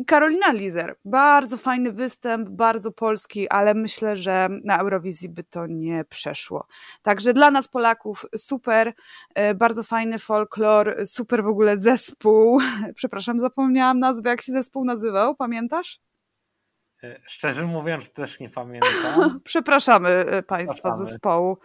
Karolina 0.07 0.51
Lizer, 0.51 0.95
bardzo 1.05 1.57
fajny 1.57 1.91
występ, 1.91 2.49
bardzo 2.49 2.91
polski, 2.91 3.49
ale 3.49 3.73
myślę, 3.73 4.17
że 4.17 4.49
na 4.63 4.79
Eurowizji 4.79 5.29
by 5.29 5.43
to 5.43 5.67
nie 5.67 6.05
przeszło. 6.05 6.67
Także 7.01 7.33
dla 7.33 7.51
nas 7.51 7.67
Polaków 7.67 8.25
super, 8.37 8.93
e, 9.35 9.53
bardzo 9.53 9.83
fajny 9.83 10.19
folklor, 10.19 10.95
super 11.05 11.43
w 11.43 11.47
ogóle 11.47 11.77
zespół. 11.77 12.59
Przepraszam, 12.95 13.39
zapomniałam 13.39 13.99
nazwę, 13.99 14.29
jak 14.29 14.41
się 14.41 14.51
zespół 14.51 14.85
nazywał, 14.85 15.35
pamiętasz? 15.35 15.99
E, 17.03 17.19
szczerze 17.27 17.65
mówiąc, 17.65 18.13
też 18.13 18.39
nie 18.39 18.49
pamiętam. 18.49 19.39
Przepraszamy 19.43 20.09
e, 20.09 20.43
Państwa 20.43 20.95
z 20.95 20.97
zespołu. 20.97 21.57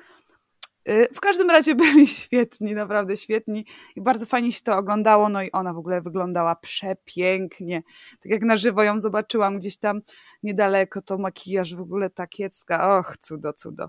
Y, 0.88 1.08
w 1.14 1.20
każdym 1.20 1.50
razie 1.50 1.74
byli 1.84 2.06
świetni, 2.06 2.74
naprawdę 2.74 3.16
świetni 3.16 3.66
i 3.96 4.00
bardzo 4.00 4.26
fajnie 4.26 4.52
się 4.52 4.60
to 4.62 4.76
oglądało, 4.76 5.28
no 5.28 5.42
i 5.42 5.52
ona 5.52 5.74
w 5.74 5.78
ogóle 5.78 6.00
wyglądała 6.00 6.56
przepięknie. 6.56 7.82
Tak 8.22 8.32
jak 8.32 8.42
na 8.42 8.56
żywo 8.56 8.82
ją 8.82 9.00
zobaczyłam 9.00 9.58
gdzieś 9.58 9.76
tam 9.76 10.00
niedaleko, 10.42 11.02
to 11.02 11.18
makijaż 11.18 11.74
w 11.74 11.80
ogóle 11.80 12.10
takiecka, 12.10 12.98
och, 12.98 13.16
cudo, 13.16 13.52
cudo. 13.52 13.88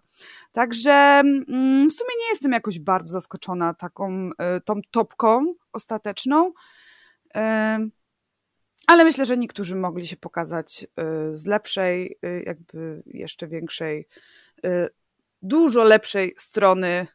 Także 0.51 0.91
mm, 0.91 1.89
w 1.89 1.93
sumie 1.93 2.11
nie 2.19 2.29
jestem 2.29 2.51
jakoś 2.51 2.79
bardzo 2.79 3.13
zaskoczona 3.13 3.73
taką 3.73 4.29
y, 4.29 4.61
tą 4.65 4.81
topką 4.91 5.53
ostateczną, 5.73 6.47
y, 7.37 7.39
ale 8.87 9.03
myślę, 9.03 9.25
że 9.25 9.37
niektórzy 9.37 9.75
mogli 9.75 10.07
się 10.07 10.17
pokazać 10.17 10.87
z 11.33 11.45
lepszej, 11.45 12.17
jakby 12.45 13.03
jeszcze 13.05 13.47
większej 13.47 14.07
dużo 15.43 15.83
lepszej 15.83 16.33
strony, 16.37 17.07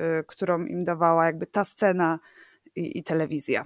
y, 0.00 0.24
którą 0.26 0.64
im 0.64 0.84
dawała 0.84 1.26
jakby 1.26 1.46
ta 1.46 1.64
scena 1.64 2.18
i, 2.76 2.98
i 2.98 3.02
telewizja. 3.02 3.64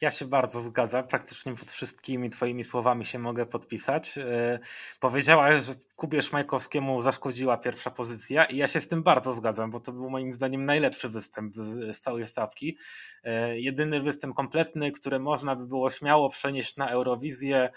Ja 0.00 0.10
się 0.10 0.24
bardzo 0.24 0.60
zgadzam. 0.60 1.06
Praktycznie 1.06 1.54
pod 1.54 1.70
wszystkimi 1.70 2.30
Twoimi 2.30 2.64
słowami 2.64 3.04
się 3.04 3.18
mogę 3.18 3.46
podpisać. 3.46 4.18
Y, 4.18 4.58
powiedziałaś, 5.00 5.64
że 5.64 5.74
Kubie 5.96 6.22
Szmajkowskiemu 6.22 7.00
zaszkodziła 7.00 7.56
pierwsza 7.56 7.90
pozycja, 7.90 8.44
i 8.44 8.56
ja 8.56 8.66
się 8.66 8.80
z 8.80 8.88
tym 8.88 9.02
bardzo 9.02 9.32
zgadzam, 9.32 9.70
bo 9.70 9.80
to 9.80 9.92
był 9.92 10.10
moim 10.10 10.32
zdaniem 10.32 10.64
najlepszy 10.64 11.08
występ 11.08 11.54
z 11.90 12.00
całej 12.00 12.26
stawki. 12.26 12.78
Y, 13.24 13.60
jedyny 13.60 14.00
występ 14.00 14.34
kompletny, 14.34 14.92
który 14.92 15.18
można 15.18 15.56
by 15.56 15.66
było 15.66 15.90
śmiało 15.90 16.28
przenieść 16.28 16.76
na 16.76 16.88
Eurowizję, 16.88 17.70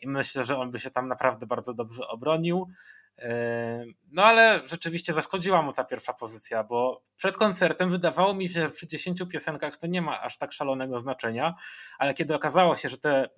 i 0.00 0.08
myślę, 0.08 0.44
że 0.44 0.58
on 0.58 0.70
by 0.70 0.80
się 0.80 0.90
tam 0.90 1.08
naprawdę 1.08 1.46
bardzo 1.46 1.74
dobrze 1.74 2.08
obronił. 2.08 2.68
No 4.14 4.24
ale 4.24 4.60
rzeczywiście 4.64 5.12
zaszkodziła 5.12 5.62
mu 5.62 5.72
ta 5.72 5.84
pierwsza 5.84 6.12
pozycja, 6.12 6.64
bo 6.64 7.02
przed 7.16 7.36
koncertem 7.36 7.90
wydawało 7.90 8.34
mi 8.34 8.48
się, 8.48 8.62
że 8.62 8.68
przy 8.68 8.86
10 8.86 9.22
piosenkach 9.32 9.76
to 9.76 9.86
nie 9.86 10.02
ma 10.02 10.22
aż 10.22 10.38
tak 10.38 10.52
szalonego 10.52 10.98
znaczenia, 10.98 11.54
ale 11.98 12.14
kiedy 12.14 12.34
okazało 12.34 12.76
się, 12.76 12.88
że 12.88 12.98
te 12.98 13.28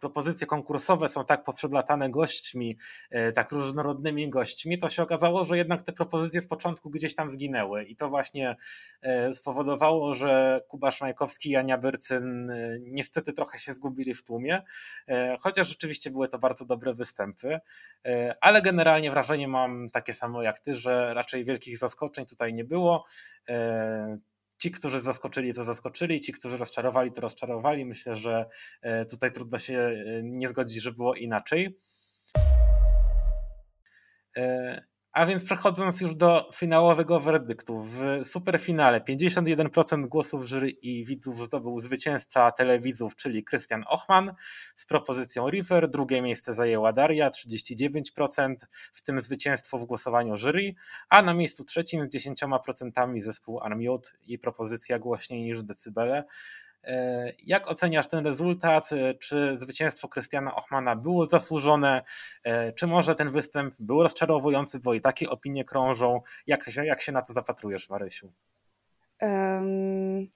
propozycje 0.00 0.46
konkursowe 0.46 1.08
są 1.08 1.24
tak 1.24 1.44
poprzedlatane 1.44 2.10
gośćmi, 2.10 2.76
e, 3.10 3.32
tak 3.32 3.52
różnorodnymi 3.52 4.30
gośćmi, 4.30 4.78
to 4.78 4.88
się 4.88 5.02
okazało, 5.02 5.44
że 5.44 5.56
jednak 5.56 5.82
te 5.82 5.92
propozycje 5.92 6.40
z 6.40 6.46
początku 6.46 6.90
gdzieś 6.90 7.14
tam 7.14 7.30
zginęły. 7.30 7.84
I 7.84 7.96
to 7.96 8.08
właśnie 8.08 8.56
e, 9.02 9.34
spowodowało, 9.34 10.14
że 10.14 10.60
Kuba 10.68 10.90
Szmajkowski 10.90 11.50
i 11.50 11.56
Ania 11.56 11.78
Byrcyn 11.78 12.50
e, 12.50 12.78
niestety 12.80 13.32
trochę 13.32 13.58
się 13.58 13.72
zgubili 13.72 14.14
w 14.14 14.24
tłumie, 14.24 14.62
chociaż 15.40 15.68
rzeczywiście 15.68 16.10
były 16.10 16.28
to 16.28 16.38
bardzo 16.38 16.64
dobre 16.64 16.94
występy, 16.94 17.58
ale 18.40 18.62
generalnie 18.62 19.10
wrażenie 19.10 19.23
mam 19.48 19.90
takie 19.90 20.14
samo 20.14 20.42
jak 20.42 20.58
ty, 20.60 20.74
że 20.74 21.14
raczej 21.14 21.44
wielkich 21.44 21.78
zaskoczeń 21.78 22.26
tutaj 22.26 22.54
nie 22.54 22.64
było. 22.64 23.04
E, 23.48 24.18
ci, 24.58 24.70
którzy 24.70 25.00
zaskoczyli, 25.00 25.54
to 25.54 25.64
zaskoczyli, 25.64 26.20
ci, 26.20 26.32
którzy 26.32 26.56
rozczarowali, 26.56 27.12
to 27.12 27.20
rozczarowali. 27.20 27.84
Myślę, 27.84 28.16
że 28.16 28.46
e, 28.82 29.04
tutaj 29.04 29.30
trudno 29.30 29.58
się 29.58 29.78
e, 29.78 30.22
nie 30.22 30.48
zgodzić, 30.48 30.82
że 30.82 30.92
było 30.92 31.14
inaczej. 31.14 31.78
A 35.14 35.26
więc 35.26 35.44
przechodząc 35.44 36.00
już 36.00 36.14
do 36.14 36.50
finałowego 36.54 37.20
werdyktu. 37.20 37.82
W 37.82 38.00
superfinale 38.22 39.00
51% 39.00 40.08
głosów 40.08 40.48
jury 40.48 40.70
i 40.70 41.04
widzów 41.04 41.38
zdobył 41.38 41.80
zwycięzca 41.80 42.50
telewizów, 42.50 43.16
czyli 43.16 43.44
Krystian 43.44 43.84
Ochman 43.88 44.32
z 44.74 44.86
propozycją 44.86 45.50
River. 45.50 45.90
Drugie 45.90 46.22
miejsce 46.22 46.54
zajęła 46.54 46.92
Daria, 46.92 47.30
39%, 47.30 48.54
w 48.92 49.02
tym 49.02 49.20
zwycięstwo 49.20 49.78
w 49.78 49.84
głosowaniu 49.84 50.36
jury, 50.36 50.74
a 51.08 51.22
na 51.22 51.34
miejscu 51.34 51.64
trzecim 51.64 52.04
z 52.04 52.08
10% 52.08 53.20
zespół 53.20 53.60
Armiot 53.60 54.14
i 54.26 54.38
propozycja 54.38 54.98
głośniej 54.98 55.42
niż 55.42 55.62
decybele. 55.62 56.24
E, 56.86 57.32
jak 57.46 57.70
oceniasz 57.70 58.08
ten 58.08 58.24
rezultat? 58.24 58.92
E, 58.92 59.14
czy 59.14 59.58
zwycięstwo 59.58 60.08
Krystiana 60.08 60.54
Ochmana 60.54 60.96
było 60.96 61.26
zasłużone? 61.26 62.02
E, 62.44 62.72
czy 62.72 62.86
może 62.86 63.14
ten 63.14 63.30
występ 63.30 63.74
był 63.80 64.02
rozczarowujący, 64.02 64.80
bo 64.80 64.94
i 64.94 65.00
takie 65.00 65.30
opinie 65.30 65.64
krążą? 65.64 66.18
Jak 66.46 66.70
się, 66.70 66.86
jak 66.86 67.02
się 67.02 67.12
na 67.12 67.22
to 67.22 67.32
zapatrujesz, 67.32 67.90
Marysiu? 67.90 68.32
Um, 69.20 70.28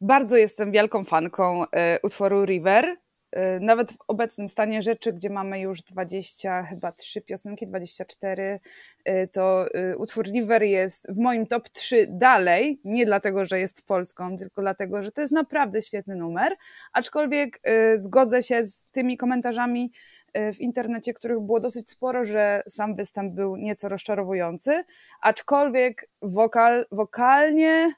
bardzo 0.00 0.36
jestem 0.36 0.72
wielką 0.72 1.04
fanką 1.04 1.64
utworu 2.02 2.44
River. 2.44 2.96
Y, 3.36 3.60
nawet 3.60 3.92
w 3.92 3.96
obecnym 4.08 4.48
stanie 4.48 4.82
rzeczy, 4.82 5.12
gdzie 5.12 5.30
mamy 5.30 5.60
już 5.60 5.82
20, 5.82 6.62
chyba 6.62 6.92
3 6.92 7.20
piosenki, 7.20 7.66
24, 7.66 8.60
y, 9.08 9.28
to 9.32 9.66
y, 9.74 9.96
utwór 9.96 10.26
River 10.26 10.62
jest 10.62 11.06
w 11.12 11.18
moim 11.18 11.46
top 11.46 11.68
3 11.68 12.06
dalej, 12.10 12.80
nie 12.84 13.06
dlatego, 13.06 13.44
że 13.44 13.58
jest 13.58 13.86
polską, 13.86 14.36
tylko 14.36 14.62
dlatego, 14.62 15.02
że 15.02 15.12
to 15.12 15.20
jest 15.20 15.32
naprawdę 15.32 15.82
świetny 15.82 16.16
numer, 16.16 16.56
aczkolwiek 16.92 17.60
zgodzę 17.96 18.42
się 18.42 18.66
z 18.66 18.90
tymi 18.90 19.16
komentarzami 19.16 19.92
w 20.34 20.60
internecie, 20.60 21.14
których 21.14 21.40
było 21.40 21.60
dosyć 21.60 21.90
sporo, 21.90 22.24
że 22.24 22.62
sam 22.68 22.96
występ 22.96 23.34
był 23.34 23.56
nieco 23.56 23.88
rozczarowujący, 23.88 24.84
aczkolwiek 25.20 26.08
wokal, 26.22 26.86
wokalnie 26.92 27.92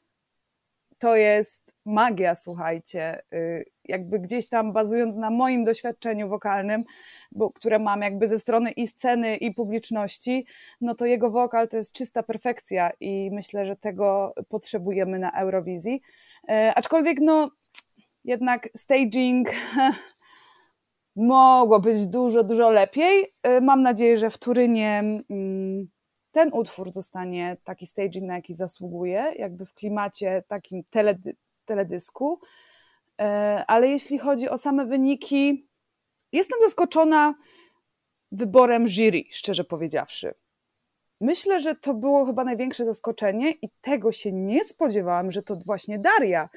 to 0.98 1.16
jest 1.16 1.67
magia, 1.88 2.34
słuchajcie. 2.34 3.22
Y, 3.34 3.64
jakby 3.84 4.18
gdzieś 4.18 4.48
tam 4.48 4.72
bazując 4.72 5.16
na 5.16 5.30
moim 5.30 5.64
doświadczeniu 5.64 6.28
wokalnym, 6.28 6.82
bo, 7.32 7.50
które 7.50 7.78
mam 7.78 8.02
jakby 8.02 8.28
ze 8.28 8.38
strony 8.38 8.70
i 8.70 8.86
sceny, 8.86 9.36
i 9.36 9.54
publiczności, 9.54 10.46
no 10.80 10.94
to 10.94 11.06
jego 11.06 11.30
wokal 11.30 11.68
to 11.68 11.76
jest 11.76 11.92
czysta 11.92 12.22
perfekcja 12.22 12.90
i 13.00 13.30
myślę, 13.32 13.66
że 13.66 13.76
tego 13.76 14.34
potrzebujemy 14.48 15.18
na 15.18 15.30
Eurowizji. 15.30 16.00
Y, 16.44 16.74
aczkolwiek, 16.74 17.20
no, 17.20 17.50
jednak 18.24 18.68
staging 18.76 19.50
mogło 21.16 21.80
być 21.80 22.06
dużo, 22.06 22.44
dużo 22.44 22.70
lepiej. 22.70 23.24
Y, 23.46 23.60
mam 23.60 23.80
nadzieję, 23.80 24.18
że 24.18 24.30
w 24.30 24.38
Turynie 24.38 24.98
mm, 25.30 25.88
ten 26.32 26.50
utwór 26.52 26.92
zostanie 26.92 27.56
taki 27.64 27.86
staging, 27.86 28.26
na 28.26 28.34
jaki 28.34 28.54
zasługuje, 28.54 29.32
jakby 29.38 29.66
w 29.66 29.74
klimacie 29.74 30.42
takim 30.48 30.82
teledy 30.90 31.36
teledysku. 31.68 32.40
E, 33.20 33.64
ale 33.66 33.88
jeśli 33.88 34.18
chodzi 34.18 34.48
o 34.48 34.58
same 34.58 34.86
wyniki, 34.86 35.68
jestem 36.32 36.60
zaskoczona 36.60 37.34
wyborem 38.32 38.86
jury, 38.86 39.22
szczerze 39.30 39.64
powiedziawszy. 39.64 40.34
Myślę, 41.20 41.60
że 41.60 41.74
to 41.74 41.94
było 41.94 42.26
chyba 42.26 42.44
największe 42.44 42.84
zaskoczenie 42.84 43.50
i 43.50 43.68
tego 43.80 44.12
się 44.12 44.32
nie 44.32 44.64
spodziewałam, 44.64 45.30
że 45.30 45.42
to 45.42 45.56
właśnie 45.66 45.98
Daria 45.98 46.48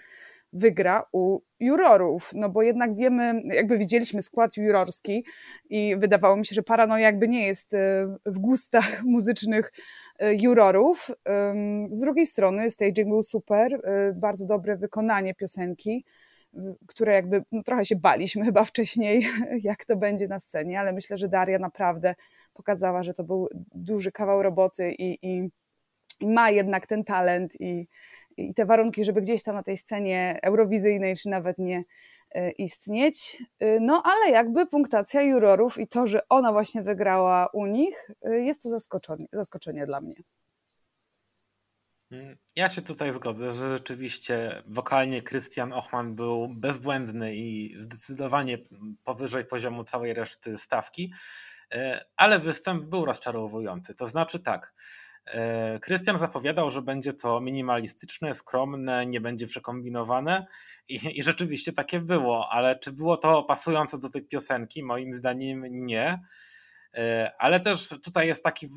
wygra 0.54 1.06
u 1.12 1.40
jurorów, 1.60 2.32
no 2.36 2.50
bo 2.50 2.62
jednak 2.62 2.96
wiemy, 2.96 3.42
jakby 3.46 3.78
widzieliśmy 3.78 4.22
skład 4.22 4.58
jurorski 4.58 5.26
i 5.70 5.96
wydawało 5.98 6.36
mi 6.38 6.46
się, 6.46 6.56
że 6.56 6.64
paranoja 6.64 7.06
jakby 7.06 7.28
nie 7.28 7.48
jest 7.48 7.74
e, 7.74 7.78
w 8.26 8.40
gustach 8.40 9.04
muzycznych 9.16 9.74
e, 10.20 10.36
jurorów. 10.36 11.12
Z 11.90 12.00
drugiej 12.00 12.26
strony 12.26 12.70
staging 12.70 13.08
był 13.08 13.24
super, 13.24 13.82
e, 13.84 14.14
bardzo 14.14 14.46
dobre 14.46 14.78
wykonanie 14.78 15.36
piosenki, 15.36 16.06
które 16.88 17.14
jakby 17.14 17.44
no, 17.52 17.64
trochę 17.64 17.86
się 17.86 17.96
baliśmy 17.96 18.46
chyba 18.50 18.66
wcześniej, 18.66 19.28
jak 19.64 19.86
to 19.86 19.96
będzie 19.96 20.28
na 20.28 20.40
scenie, 20.40 20.80
ale 20.80 20.94
myślę, 20.94 21.18
że 21.18 21.28
Daria 21.28 21.60
naprawdę 21.60 22.16
pokazała, 22.54 23.04
że 23.04 23.14
to 23.14 23.24
był 23.24 23.48
duży 23.76 24.12
kawał 24.12 24.44
roboty 24.44 24.92
i, 24.92 25.20
i, 25.22 25.52
i 26.22 26.28
ma 26.28 26.52
jednak 26.52 26.88
ten 26.88 27.04
talent 27.04 27.62
i, 27.62 27.88
i 28.38 28.54
te 28.54 28.66
warunki, 28.66 29.06
żeby 29.06 29.22
gdzieś 29.22 29.44
tam 29.44 29.56
na 29.56 29.64
tej 29.64 29.78
scenie 29.78 30.40
eurowizyjnej, 30.42 31.16
czy 31.16 31.30
nawet 31.30 31.58
nie, 31.58 31.84
istnieć. 32.58 33.44
No 33.82 34.04
ale 34.06 34.32
jakby 34.32 34.66
punktacja 34.66 35.22
jurorów 35.22 35.78
i 35.78 35.88
to, 35.88 36.08
że 36.08 36.28
ona 36.30 36.52
właśnie 36.52 36.82
wygrała 36.82 37.48
u 37.54 37.66
nich, 37.66 38.10
jest 38.24 38.64
to 38.64 38.70
zaskoczenie, 38.70 39.26
zaskoczenie 39.32 39.86
dla 39.86 40.02
mnie. 40.02 40.16
Mm, 42.12 42.38
ja 42.56 42.70
się 42.70 42.82
tutaj 42.82 43.12
zgodzę, 43.12 43.54
że 43.54 43.70
rzeczywiście 43.70 44.64
wokalnie 44.66 45.22
Christian 45.22 45.74
Ochman 45.74 46.16
był 46.16 46.48
bezbłędny 46.48 47.36
i 47.36 47.76
zdecydowanie 47.78 48.58
powyżej 49.04 49.46
poziomu 49.46 49.84
całej 49.84 50.14
reszty 50.14 50.58
stawki, 50.58 51.14
e, 51.72 52.06
ale 52.16 52.40
występ 52.40 52.86
był 52.86 53.06
rozczarowujący. 53.06 53.96
To 53.96 54.08
znaczy 54.08 54.40
tak, 54.40 54.74
e, 54.74 55.11
Krystian 55.82 56.18
zapowiadał, 56.18 56.70
że 56.70 56.82
będzie 56.82 57.14
to 57.14 57.42
minimalistyczne, 57.42 58.34
skromne, 58.34 59.06
nie 59.06 59.22
będzie 59.22 59.48
przekombinowane 59.48 60.46
i, 60.88 61.00
i 61.20 61.24
rzeczywiście 61.24 61.74
takie 61.74 62.00
było, 62.00 62.50
ale 62.50 62.80
czy 62.80 62.92
było 62.92 63.18
to 63.18 63.44
pasujące 63.44 64.00
do 64.00 64.10
tej 64.10 64.22
piosenki? 64.22 64.84
Moim 64.84 65.14
zdaniem 65.14 65.66
nie. 65.86 66.20
E, 66.94 67.32
ale 67.40 67.60
też 67.60 67.90
tutaj 68.04 68.28
jest 68.28 68.44
taki, 68.44 68.68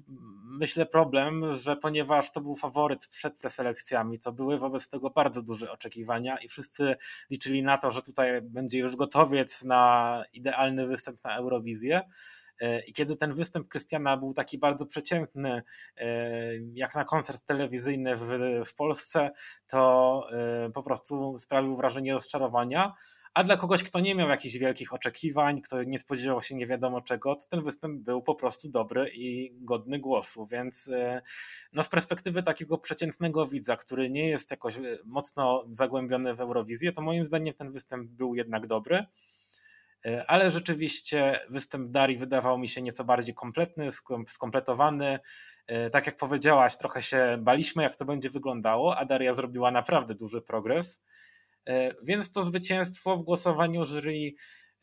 myślę, 0.44 0.86
problem, 0.86 1.54
że 1.54 1.76
ponieważ 1.76 2.32
to 2.32 2.40
był 2.40 2.56
faworyt 2.56 3.06
przed 3.06 3.40
preselekcjami, 3.40 4.18
to 4.18 4.32
były 4.32 4.58
wobec 4.58 4.88
tego 4.88 5.10
bardzo 5.10 5.42
duże 5.42 5.72
oczekiwania 5.72 6.38
i 6.38 6.48
wszyscy 6.48 6.94
liczyli 7.30 7.62
na 7.62 7.78
to, 7.78 7.90
że 7.90 8.02
tutaj 8.02 8.42
będzie 8.42 8.78
już 8.78 8.96
gotowiec 8.96 9.64
na 9.64 10.24
idealny 10.32 10.86
występ 10.86 11.24
na 11.24 11.36
Eurowizję. 11.36 12.02
E, 12.60 12.80
I 12.84 12.92
kiedy 12.92 13.16
ten 13.16 13.34
występ 13.34 13.68
Krystiana 13.68 14.16
był 14.16 14.34
taki 14.34 14.58
bardzo 14.58 14.86
przeciętny, 14.86 15.62
e, 15.96 16.06
jak 16.74 16.94
na 16.94 17.04
koncert 17.04 17.46
telewizyjny 17.46 18.16
w, 18.16 18.22
w 18.66 18.74
Polsce, 18.74 19.30
to 19.66 20.04
po 20.74 20.82
prostu 20.82 21.38
sprawił 21.38 21.76
wrażenie 21.76 22.12
rozczarowania. 22.12 22.94
A 23.34 23.44
dla 23.44 23.56
kogoś, 23.56 23.82
kto 23.82 24.00
nie 24.00 24.14
miał 24.14 24.28
jakichś 24.28 24.56
wielkich 24.56 24.94
oczekiwań, 24.94 25.60
kto 25.60 25.82
nie 25.82 25.98
spodziewał 25.98 26.42
się 26.42 26.54
nie 26.54 26.66
wiadomo 26.66 27.00
czego, 27.00 27.36
to 27.36 27.46
ten 27.50 27.62
występ 27.62 28.02
był 28.02 28.22
po 28.22 28.34
prostu 28.34 28.70
dobry 28.70 29.10
i 29.14 29.52
godny 29.60 29.98
głosu, 29.98 30.46
więc 30.46 30.88
e, 30.88 31.22
no 31.72 31.82
z 31.82 31.88
perspektywy 31.88 32.42
takiego 32.42 32.78
przeciętnego 32.78 33.46
widza, 33.46 33.76
który 33.76 34.10
nie 34.10 34.28
jest 34.28 34.50
jakoś 34.50 34.76
e, 34.76 34.80
mocno 35.04 35.64
zagłębiony 35.70 36.34
w 36.34 36.40
Eurowizję, 36.40 36.92
to 36.92 37.02
moim 37.02 37.24
zdaniem 37.24 37.54
ten 37.54 37.72
występ 37.72 38.10
był 38.10 38.34
jednak 38.34 38.66
dobry. 38.66 38.96
e, 38.96 39.06
ale 40.26 40.50
rzeczywiście 40.50 41.40
występ 41.50 41.88
Darii 41.88 42.16
wydawał 42.16 42.58
mi 42.58 42.68
się 42.68 42.82
nieco 42.82 43.04
bardziej 43.04 43.34
kompletny, 43.34 43.88
skompletowany. 44.28 45.18
Tak 45.92 46.06
jak 46.06 46.16
powiedziałaś, 46.16 46.76
trochę 46.76 47.02
się 47.02 47.36
baliśmy, 47.40 47.82
jak 47.82 47.96
to 47.96 48.04
będzie 48.04 48.30
wyglądało, 48.30 48.96
a 48.98 49.04
Daria 49.04 49.32
zrobiła 49.32 49.70
naprawdę 49.70 50.14
duży 50.14 50.42
progres. 50.42 51.02
E, 51.68 51.94
więc 52.02 52.32
to 52.32 52.42
zwycięstwo 52.42 53.16
w 53.16 53.22
głosowaniu 53.22 53.84
jury 53.84 54.34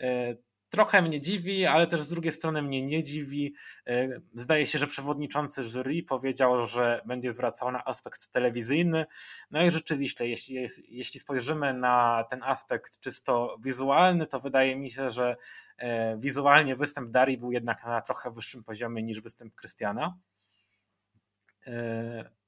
e, 0.02 0.36
trochę 0.72 1.02
mnie 1.02 1.22
dziwi, 1.22 1.66
ale 1.66 1.88
też 1.88 2.02
z 2.02 2.10
drugiej 2.10 2.32
strony 2.32 2.62
mnie 2.62 2.82
nie 2.82 3.04
dziwi. 3.04 3.56
E, 3.88 4.10
zdaje 4.34 4.66
się, 4.66 4.80
że 4.80 4.88
przewodniczący 4.88 5.64
jury 5.64 6.04
powiedział, 6.04 6.66
że 6.66 7.02
będzie 7.06 7.32
zwracał 7.32 7.72
na 7.72 7.86
aspekt 7.86 8.32
telewizyjny. 8.32 9.06
No 9.52 9.64
i 9.64 9.72
rzeczywiście, 9.72 10.28
jeśli, 10.28 10.68
jeśli 10.88 11.20
spojrzymy 11.20 11.74
na 11.74 12.26
ten 12.30 12.44
aspekt 12.44 13.00
czysto 13.00 13.58
wizualny, 13.64 14.28
to 14.28 14.40
wydaje 14.40 14.76
mi 14.76 14.90
się, 14.90 15.10
że 15.10 15.36
wizualnie 16.18 16.76
występ 16.76 17.12
Darii 17.12 17.38
był 17.38 17.52
jednak 17.52 17.86
na 17.86 18.02
trochę 18.02 18.32
wyższym 18.32 18.64
poziomie 18.64 19.04
niż 19.04 19.22
występ 19.22 19.56
Krystiana. 19.56 20.18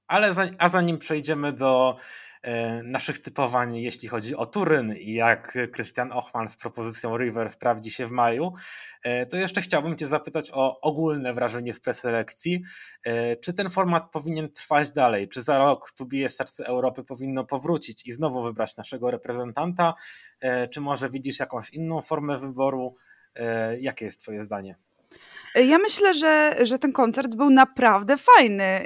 Ale 0.08 0.34
a 0.58 0.70
zanim 0.70 0.98
przejdziemy 0.98 1.54
do 1.54 1.96
E, 1.96 2.33
naszych 2.84 3.20
typowań, 3.20 3.76
jeśli 3.76 4.08
chodzi 4.08 4.36
o 4.36 4.46
Turyn 4.46 4.94
i 4.98 5.14
jak 5.14 5.58
Christian 5.76 6.12
Ochman 6.12 6.48
z 6.48 6.58
propozycją 6.58 7.18
River 7.18 7.50
sprawdzi 7.50 7.92
się 7.92 8.06
w 8.06 8.12
maju, 8.12 8.50
e, 9.04 9.26
to 9.26 9.38
jeszcze 9.38 9.62
chciałbym 9.62 9.98
Cię 9.98 10.08
zapytać 10.08 10.52
o 10.54 10.82
ogólne 10.82 11.34
wrażenie 11.34 11.74
z 11.74 11.80
preselekcji. 11.80 12.64
E, 13.04 13.36
czy 13.36 13.54
ten 13.54 13.70
format 13.70 14.10
powinien 14.12 14.52
trwać 14.52 14.92
dalej? 14.92 15.30
Czy 15.30 15.42
za 15.42 15.58
rok 15.58 15.92
Tu 15.92 16.06
bije 16.06 16.30
serce 16.30 16.66
Europy 16.66 17.04
powinno 17.04 17.44
powrócić 17.44 18.08
i 18.08 18.12
znowu 18.12 18.44
wybrać 18.44 18.78
naszego 18.78 19.12
reprezentanta? 19.12 19.94
Czy 20.72 20.82
może 20.82 21.10
widzisz 21.10 21.40
jakąś 21.40 21.70
inną 21.70 22.02
formę 22.02 22.38
wyboru? 22.38 22.96
Jakie 23.80 24.06
jest 24.06 24.20
Twoje 24.20 24.42
zdanie? 24.42 24.76
Ja 25.56 25.78
myślę, 25.78 26.14
że, 26.14 26.56
że 26.62 26.80
ten 26.80 26.94
koncert 26.94 27.36
był 27.36 27.50
naprawdę 27.50 28.18
fajny. 28.18 28.86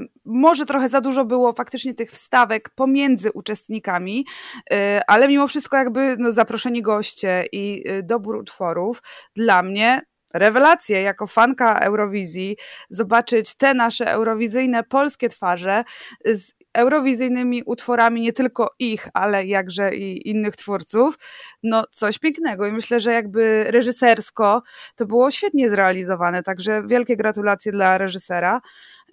Y, 0.00 0.08
może 0.24 0.66
trochę 0.66 0.88
za 0.88 1.00
dużo 1.00 1.24
było 1.24 1.52
faktycznie 1.52 1.94
tych 1.94 2.10
wstawek 2.10 2.70
pomiędzy 2.70 3.32
uczestnikami, 3.32 4.26
y, 4.72 4.76
ale 5.06 5.28
mimo 5.28 5.48
wszystko 5.48 5.76
jakby 5.76 6.16
no, 6.18 6.32
zaproszeni 6.32 6.82
goście 6.82 7.44
i 7.52 7.84
y, 7.90 8.02
dobór 8.02 8.36
utworów 8.36 9.02
dla 9.36 9.62
mnie 9.62 10.00
rewelacje 10.34 11.02
jako 11.02 11.26
fanka 11.26 11.80
Eurowizji, 11.80 12.56
zobaczyć 12.90 13.54
te 13.54 13.74
nasze 13.74 14.10
eurowizyjne 14.10 14.82
polskie 14.82 15.28
twarze 15.28 15.84
z 16.24 16.59
eurowizyjnymi 16.74 17.62
utworami 17.66 18.20
nie 18.20 18.32
tylko 18.32 18.70
ich, 18.78 19.08
ale 19.14 19.46
jakże 19.46 19.94
i 19.94 20.28
innych 20.30 20.56
twórców, 20.56 21.18
no 21.62 21.84
coś 21.90 22.18
pięknego 22.18 22.66
i 22.66 22.72
myślę, 22.72 23.00
że 23.00 23.12
jakby 23.12 23.64
reżysersko 23.68 24.62
to 24.94 25.06
było 25.06 25.30
świetnie 25.30 25.70
zrealizowane, 25.70 26.42
także 26.42 26.82
wielkie 26.86 27.16
gratulacje 27.16 27.72
dla 27.72 27.98
reżysera, 27.98 28.60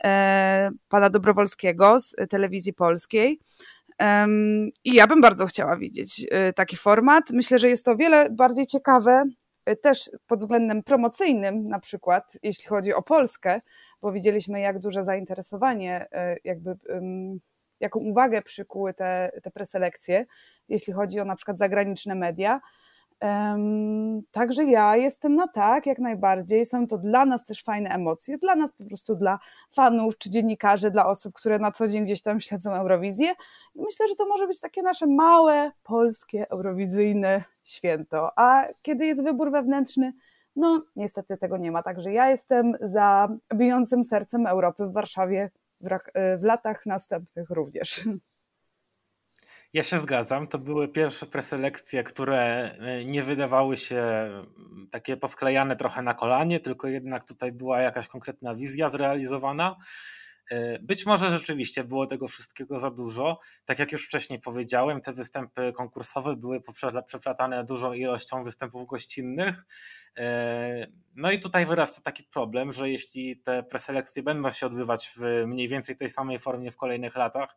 e, 0.04 0.70
pana 0.90 1.10
Dobrowolskiego 1.10 2.00
z 2.00 2.16
telewizji 2.30 2.74
polskiej. 2.74 3.40
I 4.84 4.94
ja 4.94 5.08
bym 5.08 5.22
bardzo 5.22 5.46
chciała 5.46 5.78
widzieć 5.78 6.26
e, 6.32 6.54
taki 6.54 6.78
format. 6.78 7.24
Myślę, 7.32 7.60
że 7.60 7.70
jest 7.70 7.86
to 7.86 7.96
wiele 7.96 8.30
bardziej 8.30 8.68
ciekawe, 8.68 9.24
e, 9.66 9.76
też 9.76 10.10
pod 10.28 10.40
względem 10.40 10.84
promocyjnym, 10.84 11.68
na 11.68 11.80
przykład, 11.80 12.38
jeśli 12.44 12.66
chodzi 12.66 12.94
o 12.94 13.02
Polskę, 13.02 13.62
bo 14.02 14.12
widzieliśmy, 14.12 14.60
jak 14.60 14.80
duże 14.80 15.04
zainteresowanie, 15.04 16.08
jakby 16.44 16.78
jaką 17.80 18.00
uwagę 18.00 18.42
przykuły 18.42 18.94
te, 18.94 19.32
te 19.44 19.52
preselekcje, 19.52 20.26
jeśli 20.70 20.94
chodzi 20.94 21.20
o 21.20 21.26
na 21.26 21.36
przykład 21.36 21.58
zagraniczne 21.58 22.16
media. 22.16 22.62
Także 24.32 24.64
ja 24.64 24.98
jestem 24.98 25.36
na 25.36 25.48
tak, 25.48 25.86
jak 25.86 26.00
najbardziej. 26.00 26.66
Są 26.66 26.88
to 26.88 26.98
dla 26.98 27.26
nas 27.26 27.46
też 27.46 27.64
fajne 27.64 27.90
emocje, 27.90 28.38
dla 28.38 28.56
nas 28.56 28.74
po 28.74 28.86
prostu, 28.86 29.16
dla 29.16 29.40
fanów 29.72 30.18
czy 30.18 30.30
dziennikarzy, 30.30 30.92
dla 30.92 31.06
osób, 31.06 31.36
które 31.36 31.60
na 31.60 31.72
co 31.72 31.88
dzień 31.88 32.04
gdzieś 32.04 32.22
tam 32.22 32.42
śledzą 32.42 32.74
Eurowizję. 32.74 33.34
I 33.76 33.82
myślę, 33.82 34.08
że 34.08 34.16
to 34.16 34.28
może 34.28 34.48
być 34.48 34.62
takie 34.62 34.82
nasze 34.82 35.08
małe, 35.08 35.72
polskie, 35.84 36.50
eurowizyjne 36.50 37.44
święto. 37.64 38.40
A 38.40 38.66
kiedy 38.82 39.06
jest 39.06 39.24
wybór 39.24 39.52
wewnętrzny, 39.52 40.14
no 40.58 40.84
niestety 40.96 41.38
tego 41.38 41.58
nie 41.58 41.72
ma. 41.72 41.84
Także 41.84 42.14
ja 42.14 42.30
jestem 42.30 42.74
za 42.82 43.28
bijącym 43.56 44.06
sercem 44.06 44.48
Europy 44.48 44.86
w 44.86 44.94
Warszawie 44.94 45.52
w, 45.82 45.88
w 46.40 46.44
latach 46.44 46.86
następnych 46.86 47.50
również. 47.50 48.06
Ja 49.74 49.84
się 49.84 50.00
zgadzam. 50.00 50.48
To 50.48 50.58
były 50.58 50.88
pierwsze 50.88 51.26
preselekcje, 51.26 52.04
które 52.04 52.72
e, 52.72 53.06
nie 53.06 53.24
wydawały 53.24 53.78
się 53.78 53.98
mm, 53.98 54.88
takie 54.92 55.18
posklejane 55.18 55.76
trochę 55.76 56.02
na 56.02 56.14
kolanie, 56.14 56.60
tylko 56.60 56.88
jednak 56.88 57.24
tutaj 57.24 57.52
była 57.52 57.82
jakaś 57.82 58.08
konkretna 58.08 58.56
wizja 58.56 58.90
zrealizowana. 58.90 59.76
E, 60.52 60.80
być 60.80 61.06
może 61.06 61.30
rzeczywiście 61.30 61.84
było 61.84 62.08
tego 62.08 62.28
wszystkiego 62.28 62.80
za 62.80 62.92
dużo. 62.92 63.40
Tak 63.66 63.80
jak 63.80 63.92
już 63.92 64.08
wcześniej 64.08 64.40
powiedziałem, 64.40 65.02
te 65.02 65.14
występy 65.14 65.74
konkursowe 65.74 66.36
były 66.36 66.62
przeplatane 67.06 67.64
dużą 67.64 67.94
ilością 67.94 68.44
występów 68.44 68.88
gościnnych. 68.88 69.66
E, 70.18 70.88
no 71.16 71.32
i 71.32 71.40
tutaj 71.40 71.66
wyrasta 71.66 72.02
taki 72.02 72.24
problem, 72.24 72.74
że 72.74 72.90
jeśli 72.90 73.38
te 73.38 73.64
preselekcje 73.64 74.24
będą 74.24 74.52
się 74.52 74.66
odbywać 74.66 75.14
w 75.18 75.46
mniej 75.48 75.68
więcej 75.68 75.98
tej 75.98 76.10
samej 76.10 76.40
formie 76.40 76.72
w 76.72 76.78
kolejnych 76.78 77.16
latach, 77.16 77.56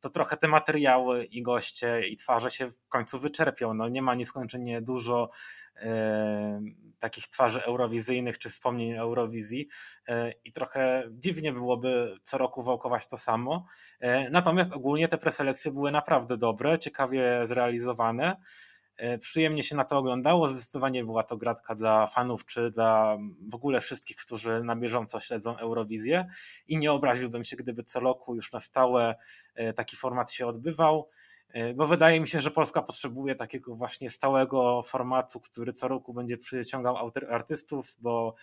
to 0.00 0.10
trochę 0.10 0.36
te 0.36 0.48
materiały 0.48 1.24
i 1.24 1.42
goście 1.42 2.08
i 2.08 2.16
twarze 2.16 2.50
się 2.50 2.66
w 2.66 2.88
końcu 2.88 3.18
wyczerpią. 3.18 3.74
No 3.74 3.88
nie 3.88 4.02
ma 4.02 4.14
nieskończenie 4.14 4.82
dużo 4.82 5.30
takich 7.00 7.28
twarzy 7.28 7.64
eurowizyjnych 7.64 8.38
czy 8.38 8.48
wspomnień 8.48 8.94
Eurowizji 8.94 9.68
e, 10.08 10.32
i 10.44 10.52
trochę 10.52 11.04
dziwnie 11.10 11.52
byłoby 11.52 12.16
co 12.22 12.38
roku 12.38 12.62
wałkować 12.62 13.06
to 13.08 13.18
samo. 13.18 13.66
E, 14.00 14.30
natomiast 14.30 14.72
ogólnie 14.72 15.08
te 15.08 15.18
preselekcje 15.18 15.72
były 15.72 15.92
naprawdę 15.92 16.36
dobre, 16.36 16.78
ciekawie 16.78 17.40
zrealizowane. 17.44 18.36
E, 18.96 19.18
przyjemnie 19.18 19.62
się 19.62 19.76
na 19.76 19.84
to 19.84 19.98
oglądało. 19.98 20.48
Zdecydowanie 20.48 21.04
była 21.04 21.22
to 21.22 21.36
gratka 21.36 21.74
dla 21.74 22.06
fanów, 22.06 22.46
czy 22.46 22.70
dla 22.70 23.18
w 23.50 23.54
ogóle 23.54 23.80
wszystkich, 23.80 24.16
którzy 24.16 24.64
na 24.64 24.76
bieżąco 24.76 25.20
śledzą 25.20 25.56
Eurowizję. 25.56 26.26
I 26.68 26.76
nie 26.76 26.92
obraziłbym 26.92 27.44
się, 27.44 27.56
gdyby 27.56 27.82
co 27.82 28.00
roku 28.00 28.34
już 28.34 28.52
na 28.52 28.60
stałe 28.60 29.14
taki 29.76 29.96
format 29.96 30.32
się 30.32 30.46
odbywał. 30.46 31.08
E, 31.52 31.74
bo 31.74 31.86
wydaje 31.86 32.20
mi 32.20 32.28
się, 32.28 32.40
że 32.40 32.50
Polska 32.50 32.82
potrzebuje 32.82 33.34
takiego 33.34 33.76
właśnie 33.76 34.10
stałego 34.10 34.82
formatu, 34.82 35.40
który 35.40 35.72
co 35.72 35.88
roku 35.88 36.14
będzie 36.14 36.36
przyciągał 36.36 37.10
artystów, 37.30 37.96
bo 38.00 38.34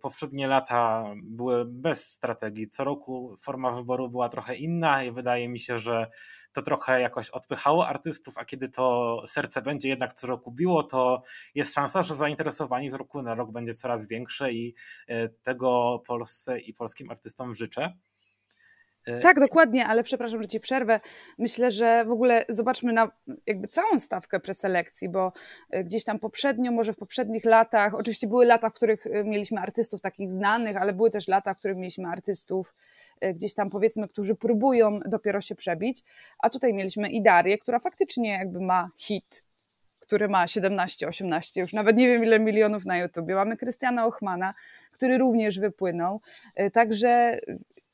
poprzednie 0.00 0.46
lata 0.46 1.14
były 1.22 1.64
bez 1.64 2.06
strategii. 2.06 2.68
Co 2.68 2.84
roku 2.84 3.34
forma 3.42 3.70
wyboru 3.70 4.08
była 4.08 4.28
trochę 4.28 4.54
inna 4.56 5.04
i 5.04 5.10
wydaje 5.10 5.48
mi 5.48 5.58
się, 5.58 5.78
że 5.78 6.10
to 6.52 6.62
trochę 6.62 7.00
jakoś 7.00 7.30
odpychało 7.30 7.86
artystów, 7.86 8.38
a 8.38 8.44
kiedy 8.44 8.68
to 8.68 9.22
serce 9.26 9.62
będzie 9.62 9.88
jednak 9.88 10.12
co 10.12 10.26
roku 10.26 10.52
biło, 10.52 10.82
to 10.82 11.22
jest 11.54 11.74
szansa, 11.74 12.02
że 12.02 12.14
zainteresowanie 12.14 12.90
z 12.90 12.94
roku 12.94 13.22
na 13.22 13.34
rok 13.34 13.52
będzie 13.52 13.74
coraz 13.74 14.06
większe 14.06 14.52
i 14.52 14.74
tego 15.42 16.02
Polsce 16.06 16.58
i 16.58 16.74
polskim 16.74 17.10
artystom 17.10 17.54
życzę. 17.54 17.92
E, 19.06 19.20
tak, 19.20 19.40
dokładnie, 19.40 19.86
ale 19.86 20.02
przepraszam, 20.02 20.42
że 20.42 20.48
ci 20.48 20.60
przerwę. 20.60 21.00
Myślę, 21.38 21.70
że 21.70 22.04
w 22.04 22.10
ogóle 22.10 22.44
zobaczmy 22.48 22.92
na 22.92 23.10
jakby 23.46 23.68
całą 23.68 24.00
stawkę 24.00 24.40
preselekcji, 24.40 25.08
bo 25.08 25.32
e, 25.70 25.84
gdzieś 25.84 26.04
tam 26.04 26.18
poprzednio, 26.18 26.72
może 26.72 26.92
w 26.92 26.96
poprzednich 26.96 27.44
latach, 27.44 27.94
oczywiście 27.94 28.26
były 28.26 28.44
lata, 28.44 28.70
w 28.70 28.74
których 28.74 29.06
e, 29.06 29.24
mieliśmy 29.24 29.60
artystów 29.60 30.00
takich 30.00 30.30
znanych, 30.30 30.76
ale 30.76 30.92
były 30.92 31.10
też 31.10 31.28
lata, 31.28 31.54
w 31.54 31.58
których 31.58 31.76
mieliśmy 31.76 32.08
artystów 32.08 32.74
gdzieś 33.34 33.54
tam 33.54 33.70
powiedzmy, 33.70 34.08
którzy 34.08 34.34
próbują 34.34 35.00
dopiero 35.06 35.40
się 35.40 35.54
przebić, 35.54 36.02
a 36.38 36.50
tutaj 36.50 36.74
mieliśmy 36.74 37.08
Idarię, 37.08 37.58
która 37.58 37.78
faktycznie 37.78 38.30
jakby 38.30 38.60
ma 38.60 38.90
hit, 38.96 39.44
który 40.00 40.28
ma 40.28 40.46
17, 40.46 41.08
18, 41.08 41.60
już 41.60 41.72
nawet 41.72 41.96
nie 41.96 42.08
wiem 42.08 42.24
ile 42.24 42.40
milionów 42.40 42.84
na 42.86 42.98
YouTubie. 42.98 43.34
Mamy 43.34 43.56
Krystiana 43.56 44.06
Ochmana, 44.06 44.54
który 44.92 45.18
również 45.18 45.60
wypłynął. 45.60 46.20
Także 46.72 47.38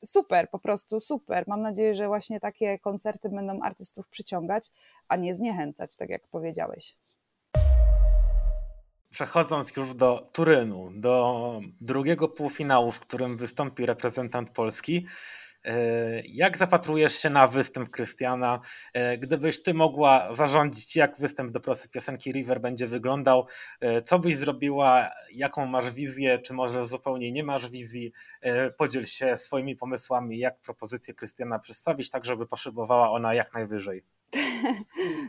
super, 0.05 0.49
po 0.49 0.59
prostu 0.59 0.99
super. 0.99 1.43
Mam 1.47 1.61
nadzieję, 1.61 1.95
że 1.95 2.07
właśnie 2.07 2.39
takie 2.39 2.79
koncerty 2.79 3.29
będą 3.29 3.61
artystów 3.61 4.07
przyciągać, 4.07 4.71
a 5.07 5.15
nie 5.15 5.35
zniechęcać, 5.35 5.95
tak 5.95 6.09
jak 6.09 6.27
powiedziałeś. 6.27 6.97
Przechodząc 9.09 9.75
już 9.77 9.95
do 9.95 10.25
Turynu, 10.33 10.89
do 10.95 11.61
drugiego 11.81 12.27
półfinału, 12.27 12.91
w 12.91 12.99
którym 12.99 13.37
wystąpi 13.37 13.85
reprezentant 13.85 14.49
Polski, 14.49 15.05
jak 16.23 16.57
zapatrujesz 16.57 17.13
się 17.13 17.29
na 17.29 17.47
występ 17.47 17.89
Krystiana? 17.89 18.59
E, 18.93 19.17
gdybyś 19.17 19.63
ty 19.63 19.73
mogła 19.73 20.33
zarządzić, 20.33 20.95
jak 20.95 21.17
występ 21.17 21.51
do 21.51 21.59
prosty 21.59 21.89
piosenki 21.89 22.31
River 22.31 22.61
będzie 22.61 22.87
wyglądał, 22.87 23.47
e, 23.79 24.01
co 24.01 24.19
byś 24.19 24.35
zrobiła, 24.35 25.09
jaką 25.31 25.65
masz 25.65 25.91
wizję, 25.91 26.39
czy 26.39 26.53
może 26.53 26.85
zupełnie 26.85 27.31
nie 27.31 27.43
masz 27.43 27.69
wizji? 27.69 28.11
Podziel 28.77 29.05
się 29.05 29.37
swoimi 29.37 29.75
pomysłami, 29.75 30.39
jak 30.39 30.61
propozycję 30.61 31.13
Krystiana 31.13 31.59
przedstawić, 31.59 32.09
tak 32.09 32.25
żeby 32.25 32.47
poszybowała 32.47 33.11
ona 33.11 33.33
jak 33.33 33.53
najwyżej. 33.53 34.03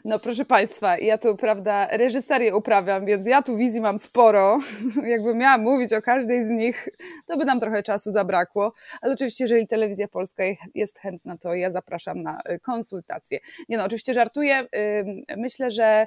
No 0.04 0.18
proszę 0.18 0.44
Państwa, 0.44 0.98
ja 0.98 1.18
tu, 1.18 1.36
prawda, 1.36 1.88
reżyserię 1.90 2.56
uprawiam, 2.56 3.06
więc 3.06 3.26
ja 3.26 3.42
tu 3.42 3.56
wizji 3.56 3.80
mam 3.80 3.98
sporo. 3.98 4.60
Jakbym 5.06 5.38
miała 5.38 5.58
mówić 5.58 5.92
o 5.92 6.02
każdej 6.02 6.46
z 6.46 6.48
nich, 6.48 6.88
to 7.26 7.36
by 7.36 7.44
nam 7.44 7.60
trochę 7.60 7.82
czasu 7.82 8.10
zabrakło. 8.10 8.72
Ale 9.00 9.12
oczywiście, 9.14 9.44
jeżeli 9.44 9.66
telewizja 9.66 10.08
polska 10.08 10.42
jest 10.74 10.98
chętna, 10.98 11.36
to 11.38 11.54
ja 11.54 11.70
zapraszam 11.70 12.22
na 12.22 12.40
y, 12.50 12.60
konsultacje. 12.60 13.38
Nie 13.68 13.76
no, 13.76 13.84
oczywiście 13.84 14.14
żartuję. 14.14 14.66
Myślę, 15.36 15.70
że 15.70 16.06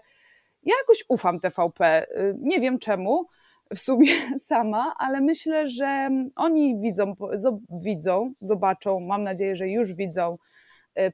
ja 0.64 0.74
jakoś 0.82 1.06
ufam 1.10 1.40
TVP. 1.40 2.08
Y, 2.18 2.36
nie 2.40 2.60
wiem 2.60 2.80
czemu 2.80 3.28
w 3.76 3.80
sumie 3.80 4.12
sama, 4.50 4.96
ale 4.98 5.22
myślę, 5.22 5.68
że 5.68 6.10
oni 6.36 6.80
widzą, 6.80 7.16
widzą, 7.84 8.34
zobaczą, 8.42 9.00
mam 9.00 9.24
nadzieję, 9.24 9.56
że 9.56 9.70
już 9.70 9.94
widzą, 9.94 10.38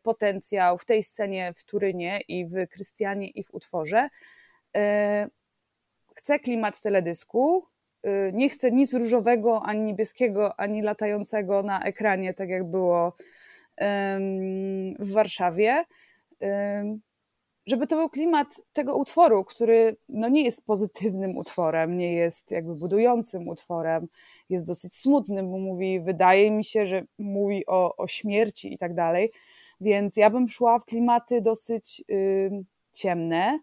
potencjał 0.04 0.78
w 0.78 0.86
tej 0.86 1.04
scenie 1.04 1.54
w 1.56 1.64
Turynie 1.64 2.22
i 2.28 2.46
w 2.46 2.68
Krystianie 2.70 3.30
i 3.30 3.44
w 3.44 3.54
utworze. 3.54 4.10
E, 4.76 5.28
chcę 6.16 6.40
klimat 6.40 6.82
teledysku, 6.82 7.66
e, 8.04 8.32
nie 8.32 8.50
chcę 8.50 8.72
nic 8.72 8.94
różowego, 8.94 9.64
ani 9.64 9.82
niebieskiego, 9.82 10.60
ani 10.60 10.82
latającego 10.82 11.64
na 11.64 11.84
ekranie, 11.84 12.34
tak 12.34 12.50
jak 12.50 12.64
było 12.64 13.14
w 15.00 15.12
Warszawie. 15.12 15.84
Żeby 17.66 17.88
to 17.88 17.96
był 17.96 18.10
klimat 18.10 18.62
tego 18.74 18.98
utworu, 18.98 19.44
który 19.44 19.96
no 20.10 20.30
nie 20.30 20.44
jest 20.44 20.66
pozytywnym 20.66 21.38
utworem, 21.38 21.98
nie 21.98 22.14
jest 22.14 22.52
jakby 22.52 22.76
budującym 22.76 23.48
utworem, 23.48 24.08
jest 24.50 24.68
dosyć 24.68 24.96
smutnym, 24.96 25.52
bo 25.52 25.58
mówi, 25.58 26.00
wydaje 26.00 26.52
mi 26.52 26.64
się, 26.64 26.86
że 26.86 27.04
mówi 27.18 27.66
o, 27.66 27.96
o 27.96 28.08
śmierci 28.08 28.74
i 28.74 28.78
tak 28.78 28.94
dalej 28.94 29.32
więc 29.82 30.18
ja 30.18 30.30
bym 30.30 30.48
szła 30.48 30.80
w 30.80 30.86
klimaty 30.86 31.42
dosyć 31.42 32.04
ciemne, 32.94 33.60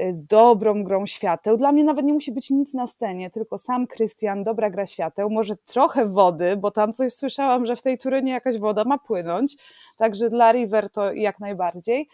y, 0.00 0.14
z 0.14 0.24
dobrą 0.24 0.84
grą 0.84 1.06
świateł. 1.06 1.56
Dla 1.56 1.72
mnie 1.72 1.84
nawet 1.84 2.04
nie 2.04 2.12
musi 2.12 2.32
być 2.32 2.50
nic 2.50 2.74
na 2.74 2.86
scenie, 2.86 3.30
tylko 3.30 3.58
sam 3.58 3.86
Krystian, 3.86 4.44
dobra 4.44 4.70
gra 4.70 4.86
świateł, 4.86 5.30
może 5.30 5.56
trochę 5.56 6.06
wody, 6.06 6.56
bo 6.56 6.70
tam 6.70 6.92
coś 6.92 7.12
słyszałam, 7.12 7.66
że 7.66 7.76
w 7.76 7.82
tej 7.82 7.98
turynie 7.98 8.32
jakaś 8.32 8.58
woda 8.58 8.84
ma 8.84 8.98
płynąć, 8.98 9.56
także 9.96 10.30
dla 10.30 10.52
River 10.52 10.90
to 10.90 11.12
jak 11.12 11.40
najbardziej. 11.40 12.08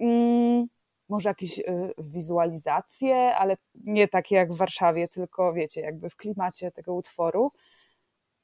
Mm, 0.00 0.66
może 1.08 1.28
jakieś 1.28 1.58
y, 1.58 1.64
wizualizacje, 1.98 3.36
ale 3.36 3.56
nie 3.84 4.08
takie 4.08 4.36
jak 4.36 4.52
w 4.52 4.56
Warszawie, 4.56 5.08
tylko 5.08 5.52
wiecie, 5.52 5.80
jakby 5.80 6.10
w 6.10 6.16
klimacie 6.16 6.70
tego 6.70 6.94
utworu. 6.94 7.52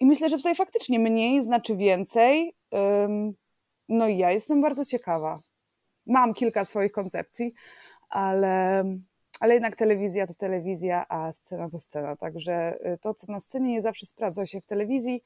I 0.01 0.07
myślę, 0.07 0.29
że 0.29 0.37
tutaj 0.37 0.55
faktycznie 0.55 0.99
mniej 0.99 1.43
znaczy 1.43 1.77
więcej. 1.77 2.55
No 3.89 4.09
i 4.09 4.19
ja 4.19 4.31
jestem 4.31 4.61
bardzo 4.61 4.85
ciekawa. 4.85 5.39
Mam 6.07 6.35
kilka 6.35 6.65
swoich 6.65 6.93
koncepcji, 6.93 7.55
ale, 8.09 8.85
ale 9.41 9.55
jednak 9.55 9.77
telewizja 9.77 10.27
to 10.27 10.35
telewizja, 10.35 11.07
a 11.09 11.33
scena 11.33 11.69
to 11.69 11.79
scena. 11.79 12.17
Także 12.17 12.79
y, 12.95 12.99
to, 12.99 13.15
co 13.15 13.33
na 13.33 13.41
scenie 13.41 13.73
nie 13.73 13.83
zawsze 13.83 14.07
sprawdza 14.07 14.47
się 14.47 14.61
w 14.61 14.67
telewizji. 14.67 15.23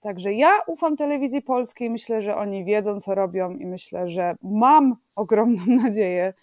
Także 0.00 0.32
ja 0.32 0.60
ufam 0.66 0.96
telewizji 0.96 1.42
polskiej, 1.42 1.90
myślę, 1.90 2.22
że 2.22 2.36
oni 2.36 2.64
wiedzą, 2.64 3.00
co 3.00 3.14
robią 3.14 3.50
i 3.50 3.66
myślę, 3.66 4.08
że 4.08 4.36
mam 4.42 4.96
ogromną 5.16 5.62
nadzieję, 5.82 6.34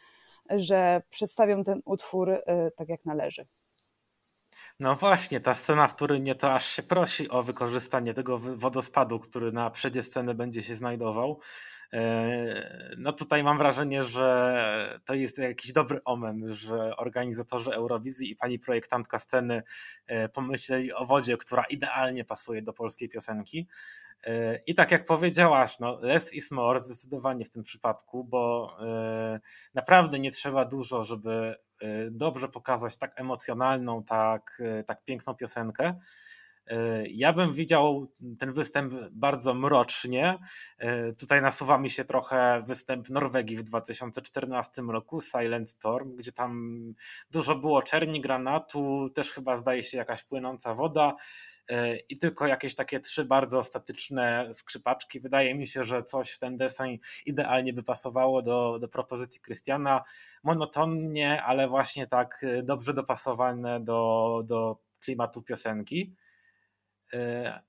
że 0.50 1.02
przedstawią 1.10 1.64
ten 1.64 1.82
utwór 1.86 2.30
y, 2.30 2.42
tak 2.76 2.90
jak 2.90 3.06
należy. 3.06 3.46
No 4.80 4.96
właśnie, 4.96 5.40
ta 5.40 5.56
scena 5.56 5.88
w 5.88 5.96
Turynie 5.96 6.36
to 6.36 6.54
aż 6.54 6.66
się 6.66 6.84
prosi 6.84 7.30
o 7.30 7.44
wykorzystanie 7.44 8.14
tego 8.14 8.38
wodospadu, 8.38 9.20
który 9.20 9.52
na 9.52 9.70
przedzie 9.70 10.04
sceny 10.04 10.36
będzie 10.36 10.64
się 10.64 10.76
znajdował. 10.76 11.40
E, 11.94 12.96
no 12.98 13.14
tutaj 13.14 13.44
mam 13.44 13.58
wrażenie, 13.58 14.04
że 14.04 15.00
to 15.06 15.14
jest 15.14 15.38
jakiś 15.38 15.74
dobry 15.74 16.00
omen, 16.06 16.54
że 16.54 16.96
organizatorzy 16.98 17.72
Eurowizji 17.72 18.32
i 18.32 18.36
pani 18.36 18.60
projektantka 18.60 19.20
sceny 19.20 19.64
e, 20.08 20.30
pomyśleli 20.30 20.94
o 20.94 21.06
wodzie, 21.06 21.38
która 21.38 21.64
idealnie 21.64 22.26
pasuje 22.26 22.62
do 22.62 22.74
polskiej 22.74 23.10
piosenki. 23.10 23.68
E, 24.24 24.60
I 24.68 24.74
tak 24.74 24.92
jak 24.92 25.06
powiedziałaś, 25.06 25.80
no 25.80 26.00
less 26.02 26.34
is 26.34 26.52
more 26.52 26.80
zdecydowanie 26.80 27.46
w 27.46 27.50
tym 27.50 27.64
przypadku, 27.64 28.24
bo 28.24 28.78
naprawdę 29.74 30.20
nie 30.20 30.32
trzeba 30.32 30.66
dużo, 30.66 31.04
żeby 31.04 31.56
dobrze 32.12 32.48
pokazać 32.48 32.98
tak 32.98 33.20
emocjonalną, 33.20 34.04
tak, 34.04 34.62
tak 34.86 35.04
piękną 35.04 35.36
piosenkę. 35.36 35.96
Ja 37.10 37.34
bym 37.34 37.54
widział 37.54 38.12
ten 38.40 38.54
występ 38.54 38.94
bardzo 39.12 39.54
mrocznie. 39.54 40.40
Tutaj 41.20 41.42
nasuwa 41.42 41.78
mi 41.78 41.90
się 41.90 42.06
trochę 42.06 42.62
występ 42.68 43.10
Norwegii 43.10 43.56
w 43.56 43.64
2014 43.64 44.82
roku, 44.82 45.22
Silent 45.22 45.70
Storm, 45.70 46.16
gdzie 46.16 46.32
tam 46.32 46.80
dużo 47.32 47.56
było 47.56 47.82
czerni 47.82 48.22
granatu, 48.22 49.10
też 49.16 49.32
chyba 49.32 49.58
zdaje 49.58 49.84
się 49.84 49.98
jakaś 49.98 50.24
płynąca 50.24 50.74
woda 50.74 51.16
i 52.10 52.18
tylko 52.18 52.48
jakieś 52.48 52.76
takie 52.76 53.00
trzy 53.00 53.26
bardzo 53.26 53.64
statyczne 53.64 54.50
skrzypaczki. 54.54 55.20
Wydaje 55.20 55.56
mi 55.56 55.68
się, 55.68 55.84
że 55.84 56.04
coś 56.04 56.32
w 56.32 56.40
ten 56.40 56.58
deseń 56.58 57.00
idealnie 57.26 57.74
by 57.74 57.84
pasowało 57.84 58.42
do, 58.42 58.80
do 58.80 58.88
propozycji 58.88 59.42
Krystiana. 59.42 60.04
Monotonnie, 60.44 61.44
ale 61.44 61.68
właśnie 61.68 62.08
tak 62.08 62.46
dobrze 62.64 62.94
dopasowane 62.94 63.84
do, 63.84 64.42
do 64.46 64.78
klimatu 65.00 65.42
piosenki. 65.42 66.16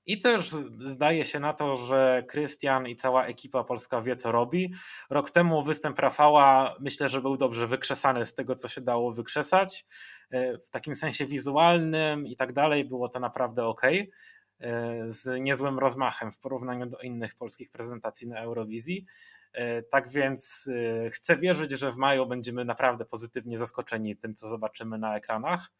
I 0.05 0.21
też 0.21 0.49
zdaje 0.79 1.25
się 1.25 1.39
na 1.39 1.53
to, 1.53 1.75
że 1.75 2.23
Krystian 2.27 2.87
i 2.87 2.95
cała 2.95 3.25
ekipa 3.25 3.63
polska 3.63 4.01
wie, 4.01 4.15
co 4.15 4.31
robi. 4.31 4.73
Rok 5.09 5.29
temu 5.29 5.61
występ 5.61 5.99
Rafała 5.99 6.75
myślę, 6.79 7.09
że 7.09 7.21
był 7.21 7.37
dobrze 7.37 7.67
wykrzesany 7.67 8.25
z 8.25 8.33
tego, 8.33 8.55
co 8.55 8.67
się 8.67 8.81
dało 8.81 9.11
wykrzesać. 9.11 9.85
W 10.63 10.69
takim 10.71 10.95
sensie 10.95 11.25
wizualnym 11.25 12.27
i 12.27 12.35
tak 12.35 12.53
dalej 12.53 12.85
było 12.85 13.09
to 13.09 13.19
naprawdę 13.19 13.65
ok. 13.65 13.81
Z 15.07 15.41
niezłym 15.41 15.79
rozmachem 15.79 16.31
w 16.31 16.39
porównaniu 16.39 16.85
do 16.85 16.99
innych 16.99 17.35
polskich 17.35 17.71
prezentacji 17.71 18.27
na 18.27 18.39
Eurowizji. 18.39 19.05
Tak 19.89 20.09
więc 20.09 20.69
chcę 21.11 21.35
wierzyć, 21.35 21.71
że 21.71 21.91
w 21.91 21.97
maju 21.97 22.25
będziemy 22.25 22.65
naprawdę 22.65 23.05
pozytywnie 23.05 23.57
zaskoczeni 23.57 24.15
tym, 24.15 24.35
co 24.35 24.47
zobaczymy 24.47 24.97
na 24.97 25.17
ekranach. 25.17 25.71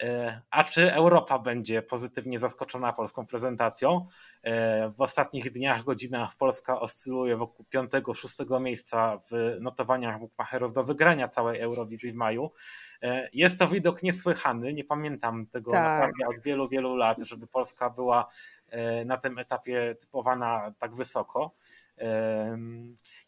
E, 0.00 0.40
a 0.50 0.64
czy 0.64 0.92
Europa 0.92 1.38
będzie 1.38 1.82
pozytywnie 1.82 2.38
zaskoczona 2.38 2.92
polską 2.92 3.26
prezentacją? 3.26 4.06
E, 4.42 4.90
w 4.90 5.00
ostatnich 5.00 5.50
dniach, 5.50 5.84
godzinach 5.84 6.36
Polska 6.36 6.80
oscyluje 6.80 7.36
wokół 7.36 7.66
5-6 7.74 8.60
miejsca 8.60 9.18
w 9.30 9.56
notowaniach 9.60 10.20
bookmacherów 10.20 10.72
do 10.72 10.84
wygrania 10.84 11.28
całej 11.28 11.60
Eurowizji 11.60 12.12
w 12.12 12.14
maju. 12.14 12.50
E, 13.02 13.28
jest 13.32 13.58
to 13.58 13.68
widok 13.68 14.02
niesłychany. 14.02 14.72
Nie 14.72 14.84
pamiętam 14.84 15.46
tego 15.46 15.70
tak. 15.70 15.82
naprawdę 15.82 16.26
od 16.26 16.42
wielu, 16.44 16.68
wielu 16.68 16.96
lat, 16.96 17.18
żeby 17.20 17.46
Polska 17.46 17.90
była 17.90 18.26
na 19.06 19.16
tym 19.16 19.38
etapie 19.38 19.94
typowana 20.00 20.72
tak 20.78 20.94
wysoko. 20.94 21.54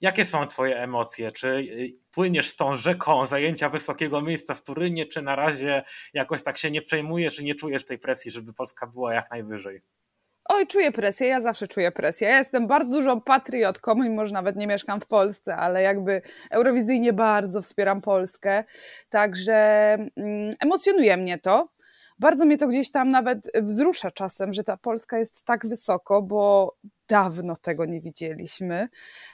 Jakie 0.00 0.24
są 0.24 0.46
Twoje 0.46 0.76
emocje? 0.78 1.30
Czy 1.30 1.48
y, 1.48 1.92
płyniesz 2.11 2.48
z 2.48 2.56
tą 2.56 2.76
rzeką 2.76 3.26
zajęcia 3.26 3.68
wysokiego 3.68 4.22
miejsca 4.22 4.54
w 4.54 4.62
Turynie, 4.62 5.06
czy 5.06 5.22
na 5.22 5.37
razie 5.37 5.82
jakoś 6.14 6.42
tak 6.42 6.58
się 6.58 6.70
nie 6.70 6.82
przejmujesz 6.82 7.40
i 7.40 7.44
nie 7.44 7.54
czujesz 7.54 7.85
tej 7.85 7.98
presji, 7.98 8.30
żeby 8.30 8.54
Polska 8.54 8.87
była 8.87 9.14
jak 9.14 9.30
najwyżej? 9.30 9.82
Oj, 10.44 10.66
czuję 10.66 10.92
presję, 10.92 11.26
ja 11.26 11.40
zawsze 11.40 11.68
czuję 11.68 11.92
presję. 11.92 12.28
Ja 12.28 12.38
jestem 12.38 12.66
bardzo 12.66 12.96
dużą 12.96 13.20
patriotką, 13.20 13.94
mimo 13.94 14.26
że 14.26 14.32
nawet 14.32 14.56
nie 14.56 14.66
mieszkam 14.66 15.00
w 15.00 15.06
Polsce, 15.06 15.56
ale 15.56 15.82
jakby 15.82 16.22
eurowizyjnie 16.50 17.12
bardzo 17.12 17.62
wspieram 17.62 18.00
Polskę, 18.00 18.64
także 19.11 19.54
mm, 20.16 20.54
emocjonuje 20.61 21.16
mnie 21.16 21.38
to. 21.38 21.68
Bardzo 22.18 22.46
mnie 22.46 22.58
to 22.58 22.68
gdzieś 22.68 22.90
tam 22.90 23.11
nawet 23.11 23.38
wzrusza 23.62 24.11
czasem, 24.11 24.52
że 24.52 24.64
ta 24.64 24.76
Polska 24.76 25.18
jest 25.18 25.44
tak 25.44 25.66
wysoko, 25.66 26.22
bo 26.22 26.72
dawno 27.12 27.57
tego 27.57 27.85
nie 27.85 28.01
widzieliśmy. 28.01 28.88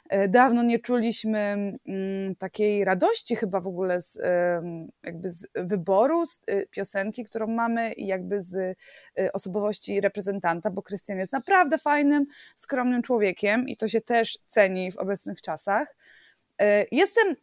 E, 0.09 0.29
dawno 0.29 0.63
nie 0.63 0.79
czuliśmy 0.79 1.39
mm, 1.89 2.35
takiej 2.37 2.85
radości 2.85 3.37
chyba 3.37 3.61
w 3.61 3.67
ogóle 3.67 4.03
z, 4.03 4.19
jakby 5.05 5.29
z 5.29 5.47
wyboru 5.55 6.27
z 6.27 6.41
e, 6.47 6.67
piosenki, 6.67 7.25
którą 7.25 7.47
mamy 7.47 7.93
i 7.93 8.07
jakby 8.07 8.43
z 8.43 8.55
e, 9.19 9.33
osobowości 9.33 10.01
reprezentanta, 10.01 10.71
bo 10.71 10.83
Krystian 10.83 11.19
jest 11.19 11.33
naprawdę 11.33 11.79
fajnym, 11.79 12.27
skromnym 12.57 13.03
człowiekiem 13.03 13.69
i 13.69 13.77
to 13.77 13.89
się 13.89 14.01
też 14.01 14.39
ceni 14.47 14.93
w 14.93 14.97
obecnych 14.97 15.43
czasach. 15.43 15.97
Jestem 16.93 17.37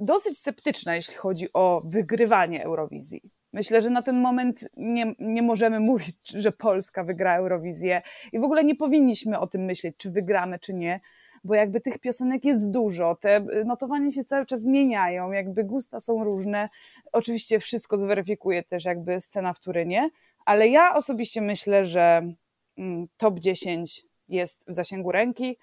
dosyć 0.00 0.38
sceptyczna, 0.38 0.96
jeśli 0.96 1.14
chodzi 1.14 1.48
o 1.52 1.82
wygrywanie 1.84 2.64
Eurowizji. 2.64 3.39
Myślę, 3.52 3.82
że 3.82 3.90
na 3.90 4.02
ten 4.02 4.20
moment 4.20 4.68
nie, 4.76 5.14
nie 5.18 5.42
możemy 5.42 5.80
mówić, 5.90 6.16
że 6.24 6.52
Polska 6.52 7.04
wygra 7.04 7.36
Eurowizję 7.36 8.02
i 8.32 8.40
w 8.40 8.44
ogóle 8.44 8.64
nie 8.64 8.76
powinniśmy 8.76 9.38
o 9.38 9.46
tym 9.46 9.64
myśleć, 9.64 9.96
czy 9.96 10.10
wygramy, 10.10 10.58
czy 10.58 10.74
nie, 10.74 11.00
bo 11.44 11.54
jakby 11.54 11.80
tych 11.80 11.98
piosenek 11.98 12.44
jest 12.44 12.70
dużo, 12.70 13.14
te 13.14 13.40
notowania 13.64 14.10
się 14.10 14.24
cały 14.24 14.46
czas 14.46 14.60
zmieniają, 14.60 15.32
jakby 15.32 15.64
gusta 15.64 16.00
są 16.00 16.24
różne. 16.24 16.68
Oczywiście 17.12 17.60
wszystko 17.60 17.98
zweryfikuje 17.98 18.62
też 18.62 18.84
jakby 18.84 19.20
scena 19.20 19.52
w 19.52 19.60
Turynie, 19.60 20.10
ale 20.44 20.68
ja 20.68 20.94
osobiście 20.94 21.40
myślę, 21.40 21.84
że 21.84 22.32
mm, 22.78 23.06
top 23.16 23.38
10 23.38 24.06
jest 24.28 24.64
w 24.68 24.72
zasięgu 24.74 25.12
ręki. 25.12 25.56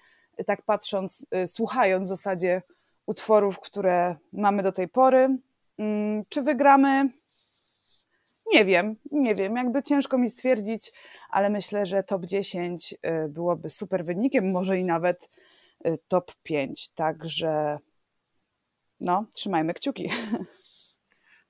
Tak 0.46 0.62
patrząc, 0.62 1.26
y, 1.44 1.48
słuchając 1.48 2.06
w 2.06 2.08
zasadzie 2.08 2.62
utworów, 3.06 3.60
które 3.60 4.16
mamy 4.32 4.62
do 4.62 4.72
tej 4.72 4.88
pory. 4.88 5.38
Mm, 5.78 6.22
czy 6.28 6.42
wygramy? 6.42 7.08
Nie 8.52 8.64
wiem, 8.64 8.96
nie 9.10 9.34
wiem, 9.34 9.56
jakby 9.56 9.82
ciężko 9.82 10.18
mi 10.18 10.28
stwierdzić, 10.28 10.92
ale 11.30 11.50
myślę, 11.50 11.86
że 11.86 12.02
top 12.02 12.24
10 12.24 12.92
y, 12.92 13.28
byłoby 13.28 13.70
super 13.70 14.04
wynikiem, 14.04 14.50
może 14.50 14.78
i 14.78 14.84
nawet 14.84 15.30
y, 15.86 15.98
top 16.08 16.32
5. 16.42 16.90
Także 16.90 17.78
no, 19.00 19.26
trzymajmy 19.32 19.74
kciuki. 19.74 20.10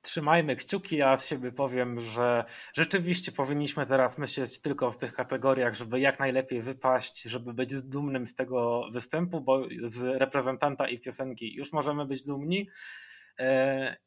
Trzymajmy 0.00 0.56
kciuki, 0.56 0.96
ja 0.96 1.16
z 1.16 1.26
siebie 1.26 1.52
powiem, 1.52 2.00
że 2.00 2.44
rzeczywiście 2.74 3.32
powinniśmy 3.32 3.87
teraz 3.87 4.18
myśleć 4.18 4.61
tylko 4.61 4.90
w 4.90 4.96
tych 4.96 5.12
kategoriach, 5.12 5.74
żeby 5.74 6.00
jak 6.00 6.18
najlepiej 6.18 6.62
wypaść, 6.62 7.22
żeby 7.22 7.54
być 7.54 7.82
dumnym 7.82 8.26
z 8.26 8.34
tego 8.34 8.88
występu, 8.92 9.40
bo 9.40 9.62
z 9.84 10.02
reprezentanta 10.02 10.88
i 10.88 10.98
piosenki 10.98 11.54
już 11.54 11.72
możemy 11.72 12.06
być 12.06 12.24
dumni 12.24 12.68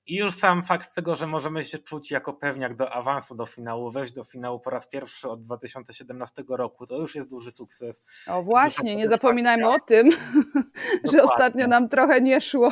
I 0.06 0.16
już 0.16 0.36
sam 0.36 0.64
fakt 0.64 0.96
tego, 0.96 1.16
że 1.16 1.28
możemy 1.28 1.64
się 1.64 1.78
czuć 1.78 2.12
jako 2.12 2.34
pewniak 2.34 2.76
do 2.76 2.94
awansu 2.94 3.36
do 3.36 3.46
finału, 3.46 3.92
wejść 3.92 4.12
do 4.12 4.24
finału 4.24 4.60
po 4.60 4.70
raz 4.70 4.88
pierwszy 4.88 5.30
od 5.30 5.42
2017 5.42 6.44
roku, 6.50 6.86
to 6.86 6.98
już 6.98 7.16
jest 7.16 7.30
duży 7.30 7.52
sukces. 7.52 8.02
O 8.28 8.44
właśnie, 8.44 8.96
nie 8.96 9.08
zapominajmy 9.08 9.70
o 9.70 9.80
tym, 9.80 10.10
że 11.12 11.24
ostatnio 11.24 11.68
nam 11.68 11.90
trochę 11.90 12.22
nie 12.22 12.42
szło. 12.42 12.72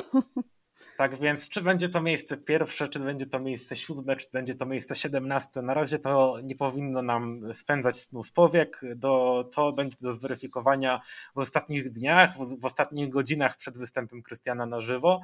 Tak 0.97 1.19
więc, 1.19 1.49
czy 1.49 1.61
będzie 1.61 1.89
to 1.89 2.01
miejsce 2.01 2.37
pierwsze, 2.37 2.87
czy 2.87 2.99
będzie 2.99 3.25
to 3.25 3.39
miejsce 3.39 3.75
siódme, 3.75 4.15
czy 4.15 4.27
będzie 4.33 4.55
to 4.55 4.65
miejsce 4.65 4.95
siedemnaste, 4.95 5.61
na 5.61 5.73
razie 5.73 5.99
to 5.99 6.37
nie 6.43 6.55
powinno 6.55 7.01
nam 7.01 7.53
spędzać 7.53 7.97
snu 7.97 8.23
z 8.23 8.31
powiek. 8.31 8.81
Do, 8.95 9.45
to 9.53 9.71
będzie 9.71 9.97
do 10.01 10.13
zweryfikowania 10.13 11.01
w 11.35 11.39
ostatnich 11.39 11.89
dniach, 11.91 12.37
w, 12.37 12.59
w 12.59 12.65
ostatnich 12.65 13.09
godzinach 13.09 13.57
przed 13.57 13.77
występem 13.77 14.23
Krystiana 14.23 14.65
na 14.65 14.79
żywo. 14.79 15.21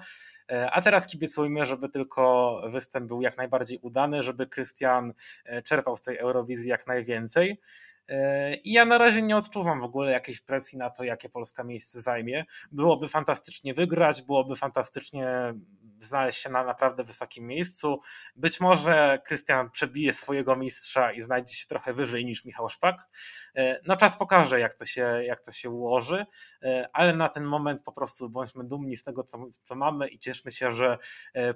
E, 0.51 0.71
a 0.71 0.81
teraz 0.81 1.07
kibicujmy, 1.07 1.65
żeby 1.65 1.89
tylko 1.89 2.61
występ 2.69 3.07
był 3.07 3.21
jak 3.21 3.37
najbardziej 3.37 3.79
udany, 3.81 4.23
żeby 4.23 4.47
Krystian 4.47 5.13
e, 5.45 5.61
czerpał 5.61 5.97
z 5.97 6.01
tej 6.01 6.17
Eurowizji 6.17 6.69
jak 6.69 6.87
najwięcej. 6.87 7.59
E, 8.07 8.55
I 8.55 8.71
ja 8.71 8.85
na 8.85 8.97
razie 8.97 9.21
nie 9.21 9.37
odczuwam 9.37 9.81
w 9.81 9.85
ogóle 9.85 10.11
jakiejś 10.11 10.41
presji 10.41 10.77
na 10.77 10.89
to, 10.89 11.03
jakie 11.03 11.29
Polska 11.29 11.63
miejsce 11.63 12.01
zajmie. 12.01 12.45
Byłoby 12.71 13.07
fantastycznie 13.07 13.73
wygrać, 13.73 14.21
byłoby 14.21 14.55
fantastycznie 14.55 15.53
znaleźć 15.99 16.41
się 16.41 16.49
na 16.49 16.63
naprawdę 16.63 17.03
wysokim 17.03 17.47
miejscu. 17.47 17.99
Być 18.35 18.59
może 18.59 19.19
Krystian 19.25 19.71
przebije 19.71 20.13
swojego 20.13 20.55
mistrza 20.55 21.11
i 21.11 21.21
znajdzie 21.21 21.53
się 21.53 21.67
trochę 21.67 21.93
wyżej 21.93 22.25
niż 22.25 22.45
Michał 22.45 22.69
Szpak. 22.69 23.09
E, 23.55 23.77
no 23.85 23.97
czas 23.97 24.17
pokaże, 24.17 24.59
jak 24.59 24.73
to 24.73 24.85
się, 24.85 25.01
jak 25.23 25.41
to 25.41 25.51
się 25.51 25.69
ułoży, 25.69 26.25
e, 26.63 26.89
ale 26.93 27.15
na 27.15 27.29
ten 27.29 27.43
moment 27.43 27.83
po 27.83 27.91
prostu 27.91 28.29
bądźmy 28.29 28.63
dumni 28.63 28.95
z 28.95 29.03
tego, 29.03 29.23
co, 29.23 29.45
co 29.63 29.75
mamy 29.75 30.07
i 30.07 30.19
cieszmy 30.19 30.51
się, 30.51 30.71
że 30.71 30.97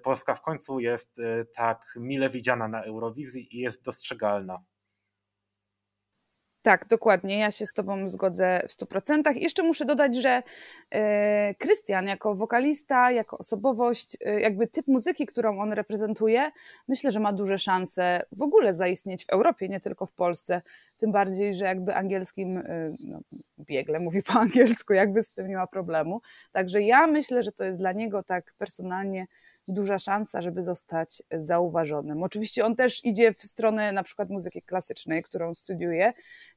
Polska 0.03 0.33
w 0.33 0.41
końcu 0.41 0.79
jest 0.79 1.21
tak 1.53 1.95
mile 1.99 2.29
widziana 2.29 2.67
na 2.67 2.83
Eurowizji 2.83 3.57
i 3.57 3.59
jest 3.59 3.85
dostrzegalna. 3.85 4.57
Tak, 6.61 6.87
dokładnie. 6.87 7.39
Ja 7.39 7.51
się 7.51 7.65
z 7.65 7.73
Tobą 7.73 8.07
zgodzę 8.07 8.61
w 8.67 8.71
100%. 8.71 9.35
Jeszcze 9.35 9.63
muszę 9.63 9.85
dodać, 9.85 10.15
że 10.15 10.43
e, 10.91 11.55
Krystian, 11.55 12.07
jako 12.07 12.35
wokalista, 12.35 13.11
jako 13.11 13.37
osobowość, 13.37 14.17
e, 14.25 14.41
jakby 14.41 14.67
typ 14.67 14.87
muzyki, 14.87 15.25
którą 15.25 15.59
on 15.59 15.73
reprezentuje, 15.73 16.51
myślę, 16.87 17.11
że 17.11 17.19
ma 17.19 17.33
duże 17.33 17.59
szanse 17.59 18.21
w 18.31 18.41
ogóle 18.41 18.73
zaistnieć 18.73 19.25
w 19.25 19.29
Europie, 19.29 19.69
nie 19.69 19.79
tylko 19.79 20.05
w 20.05 20.11
Polsce. 20.11 20.61
Tym 20.97 21.11
bardziej, 21.11 21.55
że 21.55 21.65
jakby 21.65 21.95
angielskim, 21.95 22.57
e, 22.57 22.95
no, 22.99 23.19
biegle 23.59 23.99
mówi 23.99 24.23
po 24.23 24.33
angielsku, 24.39 24.93
jakby 24.93 25.23
z 25.23 25.33
tym 25.33 25.47
nie 25.47 25.55
ma 25.55 25.67
problemu. 25.67 26.21
Także 26.51 26.81
ja 26.81 27.07
myślę, 27.07 27.43
że 27.43 27.51
to 27.51 27.63
jest 27.63 27.79
dla 27.79 27.91
niego 27.91 28.23
tak 28.23 28.53
personalnie 28.57 29.27
duża 29.69 29.99
szansa, 29.99 30.41
żeby 30.41 30.63
zostać 30.63 31.23
zauważonym. 31.31 32.23
Oczywiście 32.23 32.65
on 32.65 32.75
też 32.75 33.05
idzie 33.05 33.33
w 33.33 33.43
stronę 33.43 33.91
na 33.91 34.03
przykład 34.03 34.29
muzyki 34.29 34.61
klasycznej, 34.61 35.23
którą 35.23 35.55
studiuje 35.55 36.13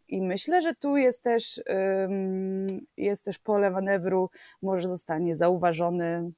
i 0.09 0.23
myślę, 0.23 0.63
że 0.63 0.75
tu 0.75 0.97
jest 0.97 1.23
też, 1.23 1.63
jest 2.97 3.25
też 3.25 3.39
pole 3.39 3.71
manewru, 3.71 4.31
może 4.63 4.89
zostanie 4.89 5.37
zauważony, 5.37 6.31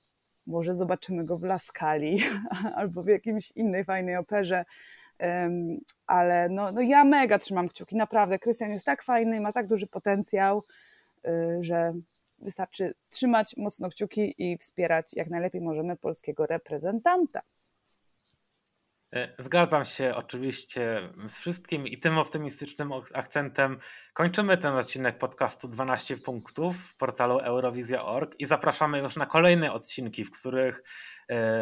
może 0.46 0.74
zobaczymy 0.74 1.24
go 1.24 1.38
w 1.38 1.42
Laskali 1.42 2.22
albo 2.76 3.02
w 3.02 3.08
jakimś 3.08 3.50
innej 3.50 3.84
fajnej 3.84 4.16
operze, 4.16 4.64
ale 6.06 6.48
no, 6.48 6.72
no 6.72 6.80
ja 6.80 7.04
mega 7.04 7.38
trzymam 7.38 7.68
kciuki, 7.68 7.96
naprawdę. 7.96 8.38
Krystian 8.38 8.70
jest 8.70 8.86
tak 8.86 9.02
fajny, 9.02 9.40
ma 9.40 9.52
tak 9.52 9.66
duży 9.66 9.86
potencjał, 9.86 10.62
y, 11.26 11.58
że 11.60 11.94
Wystarczy 12.38 12.94
trzymać 13.10 13.56
mocno 13.56 13.88
kciuki 13.88 14.34
i 14.38 14.58
wspierać 14.58 15.14
jak 15.14 15.30
najlepiej 15.30 15.60
możemy 15.60 15.96
polskiego 15.96 16.46
reprezentanta. 16.46 17.42
E, 19.14 19.28
zgadzam 19.38 19.84
się 19.84 20.14
oczywiście 20.14 21.08
z 21.28 21.38
wszystkim 21.38 21.86
i 21.86 21.98
tym 21.98 22.18
optymistycznym 22.18 22.90
akcentem 23.14 23.78
kończymy 24.14 24.58
ten 24.58 24.74
odcinek 24.74 25.18
podcastu 25.18 25.68
12 25.68 26.16
punktów 26.16 26.76
w 26.76 26.96
portalu 26.96 27.38
eurowizja.org 27.38 28.34
i 28.38 28.46
zapraszamy 28.46 28.98
już 28.98 29.16
na 29.16 29.26
kolejne 29.26 29.72
odcinki, 29.72 30.24
w 30.24 30.30
których 30.30 30.80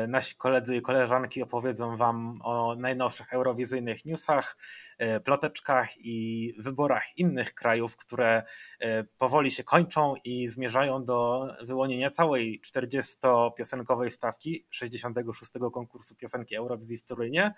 nasi 0.09 0.37
koledzy 0.37 0.77
i 0.77 0.83
koleżanki 0.83 1.43
opowiedzą 1.43 1.97
Wam 1.97 2.41
o 2.45 2.77
najnowszych 2.77 3.33
eurowizyjnych 3.33 4.05
newsach, 4.05 4.57
e, 4.99 5.21
ploteczkach 5.21 5.89
i 5.99 6.55
wyborach 6.59 7.19
innych 7.19 7.55
krajów, 7.55 7.97
które 7.97 8.43
e, 8.81 9.05
powoli 9.05 9.51
się 9.51 9.65
kończą 9.65 10.15
i 10.25 10.47
zmierzają 10.49 11.05
do 11.05 11.49
wyłonienia 11.63 12.11
całej 12.11 12.61
40-piosenkowej 12.67 14.11
stawki 14.11 14.67
66. 14.71 15.51
konkursu 15.73 16.17
piosenki 16.17 16.57
Eurowizji 16.57 16.99
w 16.99 17.05
Turynie. 17.05 17.55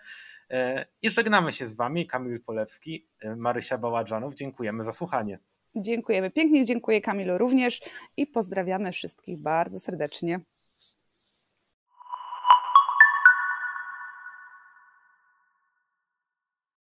I 1.02 1.10
żegnamy 1.10 1.52
się 1.52 1.66
z 1.66 1.76
Wami, 1.76 2.06
Kamil 2.06 2.42
Polewski, 2.42 3.08
Marysia 3.36 3.78
Baładżanów. 3.78 4.34
Dziękujemy 4.34 4.84
za 4.84 4.92
słuchanie. 4.92 5.38
Dziękujemy 5.76 6.30
pięknie, 6.30 6.64
dziękuję 6.64 7.00
Kamilu 7.00 7.38
również 7.38 7.80
i 8.16 8.26
pozdrawiamy 8.26 8.92
wszystkich 8.92 9.42
bardzo 9.42 9.80
serdecznie. 9.80 10.40